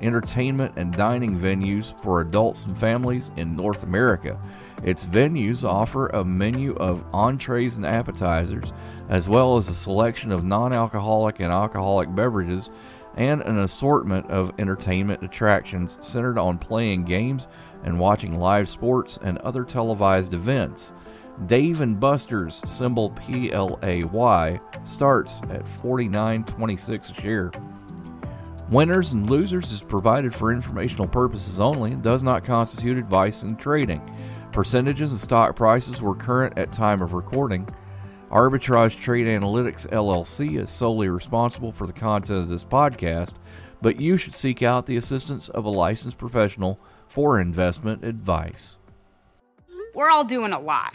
entertainment 0.00 0.74
and 0.76 0.96
dining 0.96 1.38
venues 1.38 1.98
for 2.02 2.20
adults 2.20 2.64
and 2.64 2.76
families 2.76 3.30
in 3.36 3.56
North 3.56 3.82
America. 3.82 4.38
Its 4.82 5.04
venues 5.04 5.62
offer 5.62 6.08
a 6.08 6.24
menu 6.24 6.74
of 6.76 7.04
entrees 7.12 7.76
and 7.76 7.84
appetizers, 7.84 8.72
as 9.08 9.28
well 9.28 9.56
as 9.56 9.68
a 9.68 9.74
selection 9.74 10.32
of 10.32 10.44
non 10.44 10.72
alcoholic 10.72 11.40
and 11.40 11.52
alcoholic 11.52 12.14
beverages 12.14 12.70
and 13.16 13.42
an 13.42 13.58
assortment 13.58 14.28
of 14.30 14.52
entertainment 14.58 15.22
attractions 15.22 15.98
centered 16.00 16.38
on 16.38 16.58
playing 16.58 17.04
games 17.04 17.48
and 17.84 17.98
watching 17.98 18.38
live 18.38 18.68
sports 18.68 19.18
and 19.22 19.38
other 19.38 19.64
televised 19.64 20.34
events. 20.34 20.92
Dave 21.46 21.80
and 21.80 21.98
Buster's 21.98 22.62
symbol 22.70 23.10
PLAY 23.10 24.60
starts 24.84 25.40
at 25.50 25.64
49.26 25.82 27.10
a 27.10 27.20
share. 27.20 27.50
Winners 28.70 29.10
and 29.10 29.28
losers 29.28 29.72
is 29.72 29.82
provided 29.82 30.32
for 30.32 30.52
informational 30.52 31.08
purposes 31.08 31.58
only 31.58 31.90
and 31.90 32.04
does 32.04 32.22
not 32.22 32.44
constitute 32.44 32.98
advice 32.98 33.42
in 33.42 33.56
trading. 33.56 34.00
Percentages 34.52 35.10
and 35.10 35.20
stock 35.20 35.56
prices 35.56 36.00
were 36.00 36.14
current 36.14 36.56
at 36.56 36.72
time 36.72 37.02
of 37.02 37.12
recording. 37.12 37.68
Arbitrage 38.30 39.00
Trade 39.00 39.26
Analytics 39.26 39.88
LLC 39.88 40.60
is 40.60 40.70
solely 40.70 41.08
responsible 41.08 41.72
for 41.72 41.88
the 41.88 41.92
content 41.92 42.38
of 42.38 42.48
this 42.48 42.64
podcast, 42.64 43.34
but 43.82 44.00
you 44.00 44.16
should 44.16 44.34
seek 44.34 44.62
out 44.62 44.86
the 44.86 44.96
assistance 44.96 45.48
of 45.48 45.64
a 45.64 45.70
licensed 45.70 46.16
professional 46.16 46.78
for 47.08 47.40
investment 47.40 48.04
advice. 48.04 48.76
We're 49.96 50.10
all 50.10 50.22
doing 50.22 50.52
a 50.52 50.60
lot. 50.60 50.94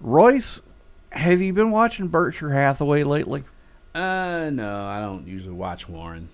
Royce, 0.00 0.62
have 1.10 1.40
you 1.40 1.52
been 1.52 1.70
watching 1.70 2.08
Berkshire 2.08 2.52
Hathaway 2.52 3.02
lately? 3.02 3.44
Uh, 3.94 4.50
no, 4.52 4.86
I 4.86 5.00
don't 5.00 5.26
usually 5.26 5.54
watch 5.54 5.88
Warren. 5.88 6.28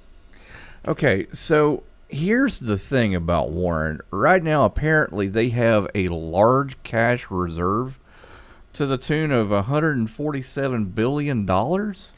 Okay, 0.87 1.27
so 1.33 1.83
here's 2.09 2.59
the 2.59 2.77
thing 2.77 3.15
about 3.15 3.51
Warren. 3.51 4.01
Right 4.11 4.43
now, 4.43 4.65
apparently, 4.65 5.29
they 5.29 5.49
have 5.51 5.89
a 5.95 6.09
large 6.09 6.83
cash 6.83 7.31
reserve 7.31 7.99
to 8.75 8.87
the 8.87 8.99
tune 8.99 9.33
of 9.33 9.51
147 9.51 10.85
billion 10.87 11.47
dollars. 11.47 12.13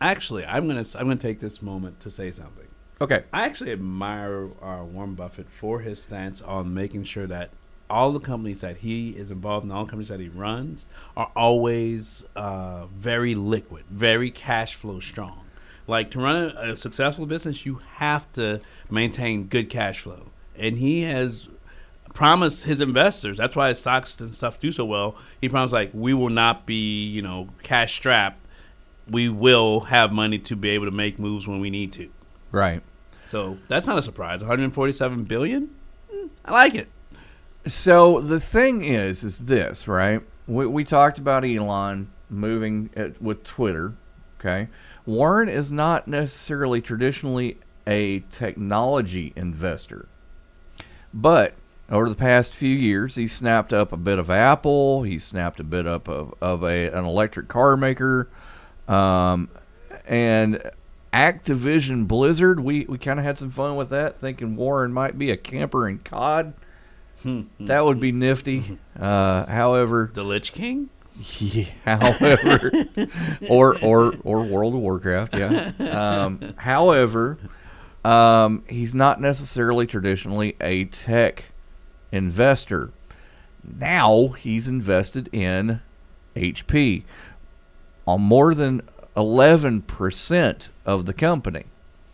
Actually, 0.00 0.46
I'm 0.46 0.68
gonna 0.68 0.84
I'm 0.94 1.06
gonna 1.06 1.16
take 1.16 1.40
this 1.40 1.60
moment 1.60 2.00
to 2.00 2.10
say 2.10 2.30
something. 2.30 2.66
Okay. 3.00 3.24
I 3.32 3.44
actually 3.44 3.72
admire 3.72 4.50
uh, 4.62 4.84
Warren 4.84 5.14
Buffett 5.14 5.48
for 5.50 5.80
his 5.80 6.02
stance 6.02 6.40
on 6.40 6.72
making 6.74 7.04
sure 7.04 7.26
that 7.26 7.50
all 7.90 8.12
the 8.12 8.20
companies 8.20 8.60
that 8.60 8.78
he 8.78 9.10
is 9.10 9.30
involved 9.30 9.64
in, 9.64 9.72
all 9.72 9.84
the 9.84 9.90
companies 9.90 10.08
that 10.08 10.20
he 10.20 10.28
runs, 10.28 10.86
are 11.16 11.30
always 11.34 12.24
uh, 12.36 12.86
very 12.86 13.34
liquid, 13.34 13.84
very 13.90 14.30
cash 14.30 14.74
flow 14.74 15.00
strong. 15.00 15.44
Like 15.86 16.10
to 16.12 16.20
run 16.20 16.52
a, 16.56 16.72
a 16.72 16.76
successful 16.76 17.26
business, 17.26 17.64
you 17.64 17.80
have 17.94 18.30
to 18.34 18.60
maintain 18.90 19.44
good 19.44 19.70
cash 19.70 20.00
flow, 20.00 20.30
and 20.56 20.78
he 20.78 21.02
has 21.02 21.48
promised 22.12 22.64
his 22.64 22.80
investors. 22.80 23.38
That's 23.38 23.56
why 23.56 23.68
his 23.68 23.78
stocks 23.78 24.20
and 24.20 24.34
stuff 24.34 24.58
do 24.60 24.72
so 24.72 24.84
well. 24.84 25.16
He 25.40 25.48
promised 25.48 25.72
like 25.72 25.90
we 25.94 26.12
will 26.14 26.30
not 26.30 26.66
be, 26.66 27.06
you 27.06 27.22
know, 27.22 27.48
cash 27.62 27.94
strapped. 27.94 28.44
We 29.08 29.28
will 29.28 29.80
have 29.80 30.12
money 30.12 30.38
to 30.40 30.56
be 30.56 30.70
able 30.70 30.84
to 30.84 30.90
make 30.90 31.18
moves 31.18 31.48
when 31.48 31.60
we 31.60 31.70
need 31.70 31.92
to. 31.92 32.10
Right. 32.52 32.82
So 33.24 33.58
that's 33.68 33.86
not 33.86 33.98
a 33.98 34.02
surprise. 34.02 34.40
147 34.40 35.24
billion. 35.24 35.74
Mm, 36.12 36.30
I 36.44 36.52
like 36.52 36.74
it. 36.74 36.88
So 37.68 38.20
the 38.20 38.40
thing 38.40 38.82
is, 38.82 39.22
is 39.22 39.46
this 39.46 39.86
right? 39.86 40.22
We, 40.46 40.66
we 40.66 40.84
talked 40.84 41.18
about 41.18 41.44
Elon 41.44 42.10
moving 42.30 42.90
at, 42.96 43.20
with 43.20 43.44
Twitter. 43.44 43.94
Okay, 44.40 44.68
Warren 45.04 45.48
is 45.48 45.70
not 45.70 46.08
necessarily 46.08 46.80
traditionally 46.80 47.58
a 47.86 48.20
technology 48.30 49.32
investor, 49.36 50.08
but 51.12 51.54
over 51.90 52.08
the 52.08 52.14
past 52.14 52.52
few 52.52 52.74
years, 52.74 53.16
he 53.16 53.26
snapped 53.26 53.72
up 53.72 53.92
a 53.92 53.96
bit 53.96 54.18
of 54.18 54.30
Apple. 54.30 55.02
He 55.02 55.18
snapped 55.18 55.58
a 55.60 55.64
bit 55.64 55.86
up 55.86 56.08
of, 56.08 56.34
of 56.40 56.62
a 56.62 56.88
an 56.88 57.04
electric 57.04 57.48
car 57.48 57.76
maker, 57.76 58.28
um, 58.86 59.50
and 60.06 60.62
Activision 61.12 62.06
Blizzard. 62.08 62.60
We 62.60 62.86
we 62.86 62.96
kind 62.96 63.18
of 63.18 63.26
had 63.26 63.38
some 63.38 63.50
fun 63.50 63.76
with 63.76 63.90
that, 63.90 64.20
thinking 64.20 64.56
Warren 64.56 64.92
might 64.92 65.18
be 65.18 65.30
a 65.30 65.36
camper 65.36 65.86
in 65.86 65.98
COD. 65.98 66.54
That 67.24 67.84
would 67.84 68.00
be 68.00 68.12
nifty. 68.12 68.78
Uh, 68.98 69.46
however, 69.46 70.10
the 70.12 70.24
Lich 70.24 70.52
King. 70.52 70.90
Yeah, 71.40 71.64
however, 71.84 72.70
or 73.48 73.76
or 73.82 74.14
or 74.22 74.44
World 74.44 74.74
of 74.74 74.80
Warcraft. 74.80 75.36
Yeah. 75.36 75.72
Um, 75.80 76.54
however, 76.58 77.38
um, 78.04 78.62
he's 78.68 78.94
not 78.94 79.20
necessarily 79.20 79.86
traditionally 79.86 80.54
a 80.60 80.84
tech 80.84 81.46
investor. 82.12 82.90
Now 83.64 84.28
he's 84.28 84.68
invested 84.68 85.28
in 85.32 85.80
HP 86.36 87.02
on 88.06 88.20
more 88.22 88.54
than 88.54 88.82
11% 89.16 90.68
of 90.86 91.06
the 91.06 91.12
company. 91.12 91.64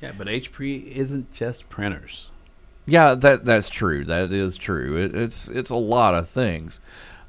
Yeah, 0.01 0.13
but 0.17 0.27
HP 0.27 0.87
isn't 0.87 1.33
just 1.33 1.69
printers. 1.69 2.31
Yeah, 2.87 3.15
that 3.15 3.45
that's 3.45 3.69
true. 3.69 4.05
That 4.05 4.31
is 4.33 4.57
true. 4.59 4.97
It, 4.97 5.15
it's 5.15 5.49
it's 5.49 5.71
a 5.71 5.77
lot 5.77 6.15
of 6.15 6.29
things. 6.29 6.81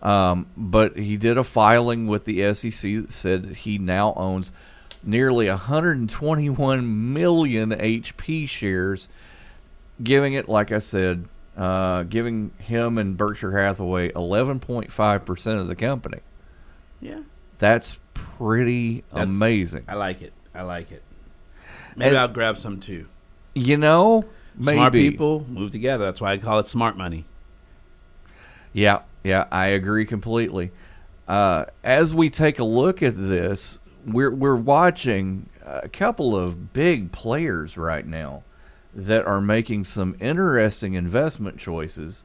Um, 0.01 0.47
but 0.55 0.97
he 0.97 1.17
did 1.17 1.37
a 1.37 1.43
filing 1.43 2.05
with 2.07 2.25
the 2.25 2.53
SEC 2.53 2.71
that 3.01 3.11
said 3.11 3.43
that 3.43 3.55
he 3.57 3.77
now 3.77 4.13
owns 4.15 4.51
nearly 5.03 5.47
121 5.47 7.13
million 7.13 7.69
HP 7.71 8.47
shares, 8.49 9.07
giving 10.03 10.33
it, 10.33 10.47
like 10.49 10.71
I 10.71 10.79
said, 10.79 11.25
uh, 11.57 12.03
giving 12.03 12.51
him 12.59 12.97
and 12.97 13.17
Berkshire 13.17 13.57
Hathaway 13.57 14.11
11.5 14.11 15.25
percent 15.25 15.59
of 15.59 15.67
the 15.67 15.75
company. 15.75 16.19
Yeah, 17.01 17.21
that's 17.57 17.97
pretty 18.13 19.03
That's- 19.13 19.29
amazing. 19.33 19.85
I 19.87 19.95
like 19.95 20.21
it. 20.21 20.33
I 20.53 20.61
like 20.63 20.91
it. 20.91 21.01
Maybe 21.95 22.09
And- 22.09 22.17
I'll 22.17 22.27
grab 22.27 22.57
some 22.57 22.79
too. 22.79 23.07
You 23.55 23.77
know, 23.77 24.25
Smart 24.61 24.93
people 24.93 25.45
move 25.49 25.71
together. 25.71 26.05
That's 26.05 26.21
why 26.21 26.33
I 26.33 26.37
call 26.37 26.59
it 26.59 26.67
smart 26.67 26.97
money. 26.97 27.25
Yeah, 28.73 29.01
yeah, 29.23 29.45
I 29.51 29.67
agree 29.67 30.05
completely. 30.05 30.71
Uh, 31.27 31.65
as 31.83 32.13
we 32.13 32.29
take 32.29 32.59
a 32.59 32.63
look 32.63 33.01
at 33.01 33.15
this, 33.15 33.79
we're 34.05 34.31
we're 34.31 34.55
watching 34.55 35.49
a 35.65 35.89
couple 35.89 36.35
of 36.35 36.73
big 36.73 37.11
players 37.11 37.77
right 37.77 38.05
now 38.05 38.43
that 38.93 39.25
are 39.25 39.41
making 39.41 39.85
some 39.85 40.15
interesting 40.19 40.93
investment 40.93 41.57
choices. 41.57 42.23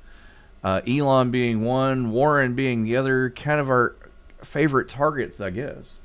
Uh, 0.63 0.81
Elon 0.87 1.31
being 1.31 1.63
one, 1.63 2.11
Warren 2.11 2.55
being 2.55 2.85
the 2.85 2.97
other, 2.97 3.31
kind 3.31 3.61
of 3.61 3.71
our 3.71 3.97
favorite 4.43 4.89
targets, 4.89 5.41
I 5.41 5.51
guess. 5.51 6.01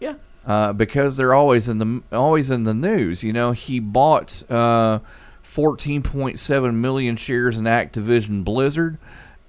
Yeah. 0.00 0.14
uh, 0.44 0.72
because 0.72 1.16
they're 1.16 1.32
always 1.32 1.68
in 1.68 1.78
the 1.78 2.02
always 2.16 2.50
in 2.50 2.64
the 2.64 2.74
news. 2.74 3.22
You 3.22 3.32
know, 3.32 3.52
he 3.52 3.78
bought 3.78 4.42
uh, 4.50 4.98
14.7 5.54 6.74
million 6.74 7.16
shares 7.16 7.56
in 7.56 7.64
Activision 7.64 8.42
Blizzard, 8.42 8.98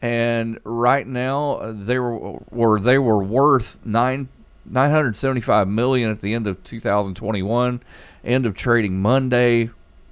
and 0.01 0.59
right 0.63 1.07
now 1.07 1.53
uh, 1.53 1.73
they 1.75 1.97
were, 1.97 2.39
were 2.51 2.79
they 2.79 2.99
were 2.99 3.23
worth 3.23 3.79
nine 3.83 4.29
975 4.65 5.67
million 5.67 6.11
at 6.11 6.21
the 6.21 6.33
end 6.33 6.47
of 6.47 6.63
2021. 6.63 7.81
End 8.23 8.45
of 8.45 8.55
trading 8.55 9.01
Monday, 9.01 9.69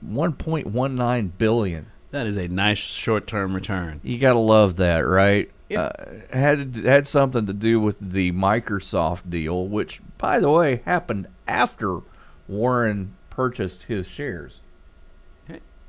1.19 0.07 1.31
billion. 1.37 1.87
That 2.11 2.27
is 2.27 2.37
a 2.37 2.47
nice 2.47 2.77
short-term 2.77 3.55
return. 3.55 3.99
You 4.03 4.17
gotta 4.19 4.39
love 4.39 4.75
that, 4.77 4.99
right? 4.99 5.49
Uh, 5.75 5.89
had 6.31 6.75
had 6.75 7.07
something 7.07 7.47
to 7.47 7.53
do 7.53 7.79
with 7.79 7.99
the 7.99 8.31
Microsoft 8.31 9.29
deal, 9.29 9.67
which, 9.67 10.01
by 10.19 10.39
the 10.39 10.49
way, 10.49 10.81
happened 10.85 11.27
after 11.47 12.01
Warren 12.47 13.15
purchased 13.31 13.83
his 13.83 14.07
shares. 14.07 14.61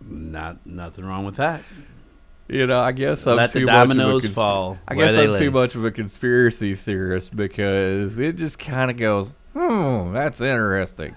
Not 0.06 0.66
nothing 0.66 1.04
wrong 1.04 1.24
with 1.24 1.36
that. 1.36 1.62
You 2.48 2.66
know, 2.66 2.80
I 2.80 2.92
guess 2.92 3.26
I'm 3.26 3.36
Let 3.36 3.52
the 3.52 3.60
too 3.60 3.66
much 3.66 3.74
of 3.74 3.90
a 3.90 3.94
dominoes 3.94 4.28
fall 4.28 4.78
I 4.86 4.94
where 4.94 5.06
guess 5.06 5.14
they 5.14 5.26
I'm 5.28 5.34
too 5.34 5.50
much 5.50 5.74
of 5.74 5.84
a 5.84 5.90
conspiracy 5.90 6.74
theorist 6.74 7.34
because 7.34 8.18
it 8.18 8.36
just 8.36 8.58
kind 8.58 8.90
of 8.90 8.98
goes, 8.98 9.30
hmm, 9.54 10.12
that's 10.12 10.40
interesting. 10.40 11.16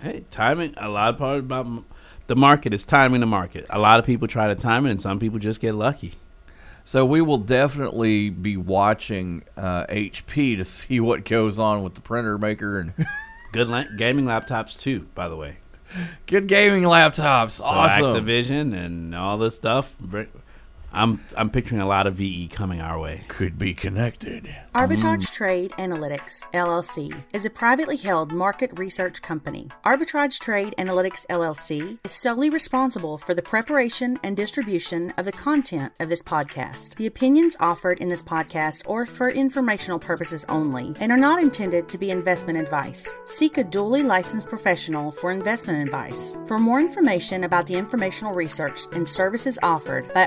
Hey, 0.00 0.24
timing. 0.30 0.74
A 0.76 0.88
lot 0.88 1.10
of 1.10 1.18
part 1.18 1.38
about 1.38 1.66
m- 1.66 1.84
the 2.26 2.34
market 2.34 2.74
is 2.74 2.84
timing 2.84 3.20
the 3.20 3.26
market. 3.26 3.66
A 3.70 3.78
lot 3.78 4.00
of 4.00 4.04
people 4.06 4.26
try 4.26 4.48
to 4.48 4.54
time 4.56 4.84
it, 4.86 4.90
and 4.90 5.00
some 5.00 5.18
people 5.20 5.38
just 5.38 5.60
get 5.60 5.74
lucky. 5.74 6.14
So 6.82 7.06
we 7.06 7.22
will 7.22 7.38
definitely 7.38 8.28
be 8.30 8.56
watching 8.56 9.44
uh, 9.56 9.86
HP 9.86 10.56
to 10.56 10.64
see 10.66 10.98
what 10.98 11.24
goes 11.24 11.58
on 11.58 11.82
with 11.84 11.94
the 11.94 12.00
printer 12.00 12.36
maker 12.36 12.80
and 12.80 12.92
Good 13.52 13.68
la- 13.68 13.84
gaming 13.96 14.24
laptops 14.24 14.80
too, 14.80 15.06
by 15.14 15.28
the 15.28 15.36
way. 15.36 15.58
Good 16.26 16.46
gaming 16.46 16.82
laptops. 16.84 17.52
So 17.52 17.64
awesome. 17.64 18.04
Activision 18.12 18.74
and 18.74 19.14
all 19.14 19.38
this 19.38 19.56
stuff. 19.56 19.94
Br- 20.94 21.00
I'm 21.00 21.20
I'm 21.36 21.50
picturing 21.50 21.80
a 21.80 21.86
lot 21.86 22.06
of 22.06 22.14
VE 22.14 22.48
coming 22.48 22.80
our 22.80 22.98
way. 22.98 23.24
Could 23.28 23.58
be 23.58 23.74
connected. 23.74 24.54
Arbitrage 24.74 25.26
mm. 25.26 25.32
Trade 25.32 25.70
Analytics, 25.72 26.42
LLC, 26.52 27.14
is 27.32 27.46
a 27.46 27.50
privately 27.50 27.96
held 27.96 28.32
market 28.32 28.76
research 28.78 29.22
company. 29.22 29.68
Arbitrage 29.84 30.40
Trade 30.40 30.74
Analytics, 30.78 31.26
LLC, 31.26 31.98
is 32.04 32.12
solely 32.12 32.50
responsible 32.50 33.18
for 33.18 33.34
the 33.34 33.42
preparation 33.42 34.18
and 34.24 34.36
distribution 34.36 35.12
of 35.16 35.24
the 35.24 35.32
content 35.32 35.92
of 36.00 36.08
this 36.08 36.22
podcast. 36.22 36.96
The 36.96 37.06
opinions 37.06 37.56
offered 37.60 37.98
in 37.98 38.08
this 38.08 38.22
podcast 38.22 38.88
are 38.90 39.06
for 39.06 39.30
informational 39.30 39.98
purposes 39.98 40.44
only 40.48 40.94
and 41.00 41.12
are 41.12 41.18
not 41.18 41.40
intended 41.40 41.88
to 41.88 41.98
be 41.98 42.10
investment 42.10 42.58
advice. 42.58 43.14
Seek 43.24 43.58
a 43.58 43.64
duly 43.64 44.02
licensed 44.02 44.48
professional 44.48 45.12
for 45.12 45.30
investment 45.30 45.82
advice. 45.82 46.36
For 46.46 46.58
more 46.58 46.80
information 46.80 47.44
about 47.44 47.66
the 47.66 47.76
informational 47.76 48.34
research 48.34 48.80
and 48.92 49.08
services 49.08 49.58
offered 49.62 50.12
by 50.12 50.26